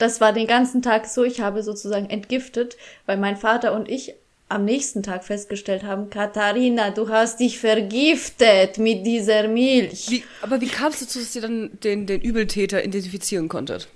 [0.01, 1.23] Das war den ganzen Tag so.
[1.23, 2.75] Ich habe sozusagen entgiftet,
[3.05, 4.15] weil mein Vater und ich
[4.49, 10.09] am nächsten Tag festgestellt haben, Katharina, du hast dich vergiftet mit dieser Milch.
[10.09, 13.89] Wie, aber wie kam es dazu, dass ihr dann den, den Übeltäter identifizieren konntet?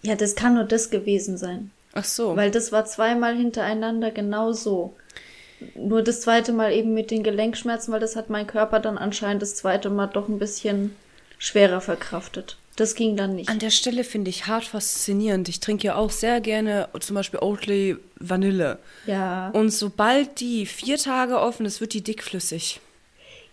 [0.00, 1.70] Ja, das kann nur das gewesen sein.
[1.92, 2.34] Ach so.
[2.34, 4.96] Weil das war zweimal hintereinander genau so.
[5.74, 9.42] Nur das zweite Mal eben mit den Gelenkschmerzen, weil das hat mein Körper dann anscheinend
[9.42, 10.96] das zweite Mal doch ein bisschen
[11.38, 12.56] schwerer verkraftet.
[12.76, 13.48] Das ging dann nicht.
[13.48, 15.48] An der Stelle finde ich hart faszinierend.
[15.48, 18.78] Ich trinke ja auch sehr gerne zum Beispiel Oatly Vanille.
[19.06, 19.50] Ja.
[19.50, 22.80] Und sobald die vier Tage offen ist, wird die dickflüssig.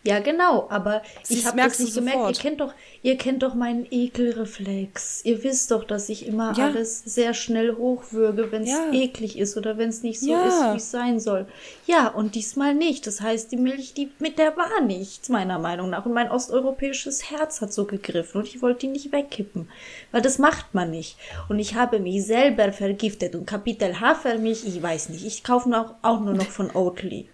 [0.04, 2.18] Ja, genau, aber Siehst- ich habe das nicht gemerkt.
[2.18, 2.36] sofort.
[2.38, 2.74] Ihr kennt doch,
[3.04, 5.22] ihr kennt doch meinen Ekelreflex.
[5.26, 6.66] Ihr wisst doch, dass ich immer Ja.
[6.66, 8.92] alles sehr schnell hochwürge, wenn es Ja.
[8.92, 10.46] eklig ist oder wenn es nicht so Ja.
[10.48, 11.46] ist, wie es sein soll.
[11.86, 13.06] Ja, und diesmal nicht.
[13.06, 16.06] Das heißt, die Milch, die mit der war nichts, meiner Meinung nach.
[16.06, 19.70] Und mein osteuropäisches Herz hat so gegriffen und ich wollte die nicht wegkippen.
[20.12, 21.18] Weil das macht man nicht.
[21.48, 25.26] Und ich habe mich selber vergiftet und Kapitel Hafermilch, ich weiß nicht.
[25.26, 27.28] Ich kaufe noch, auch nur noch von Oatly.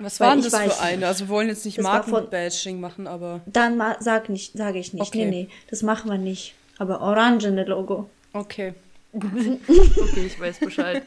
[0.00, 1.06] Was war denn das für eine?
[1.06, 5.02] Also wir wollen jetzt nicht Markenbashing machen, aber Dann ma- sag nicht, sage ich nicht.
[5.06, 5.26] Okay.
[5.26, 6.54] Nee, nee, das machen wir nicht.
[6.78, 8.08] Aber orangene Logo.
[8.32, 8.74] Okay.
[9.12, 11.02] Okay, ich weiß Bescheid.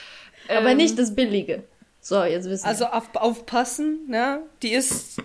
[0.48, 1.62] Aber Ähm, nicht das billige.
[2.00, 4.40] So, jetzt wissen Also auf, aufpassen, ne?
[4.62, 5.18] Die ist.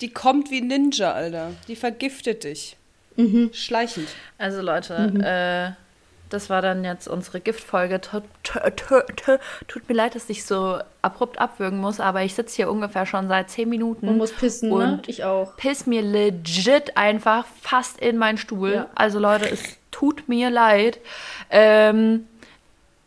[0.00, 1.52] Die kommt wie Ninja, Alter.
[1.68, 2.76] Die vergiftet dich.
[3.52, 4.08] Schleichend.
[4.38, 4.94] Also Leute,
[5.74, 5.87] äh,
[6.30, 8.00] das war dann jetzt unsere Giftfolge.
[8.00, 13.28] Tut, mir leid, dass ich so abrupt abwürgen muss, aber ich sitze hier ungefähr schon
[13.28, 14.06] seit zehn Minuten.
[14.06, 14.74] Man muss pissen, ne?
[14.74, 15.56] Und Ich auch.
[15.56, 18.72] piss mir legit einfach fast in meinen Stuhl.
[18.74, 18.86] Ja.
[18.94, 20.98] Also Leute, es tut mir leid.
[21.50, 22.26] Ähm,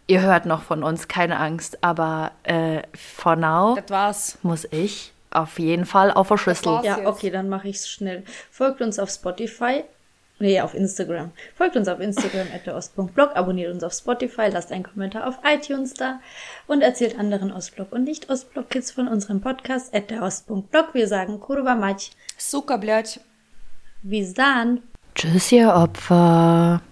[0.08, 4.38] ihr hört noch von uns, keine Angst, aber äh, for now Das war's.
[4.42, 6.80] muss ich auf jeden Fall auf der Schüssel.
[6.84, 7.08] Ja, jetzt?
[7.08, 8.24] okay, dann mache ich es schnell.
[8.50, 9.84] Folgt uns auf Spotify.
[10.42, 11.32] Nee, auf Instagram.
[11.56, 15.94] Folgt uns auf Instagram at derost.blog, abonniert uns auf Spotify, lasst einen Kommentar auf iTunes
[15.94, 16.20] da
[16.66, 20.94] und erzählt anderen Ostblock und nicht Ostblock-Kids von unserem Podcast at derost.blog.
[20.94, 22.12] Wir sagen Kurwa Mać.
[22.38, 23.20] Suka, blöd.
[24.02, 24.82] Bis dann.
[25.14, 26.80] Tschüss, ihr Opfer.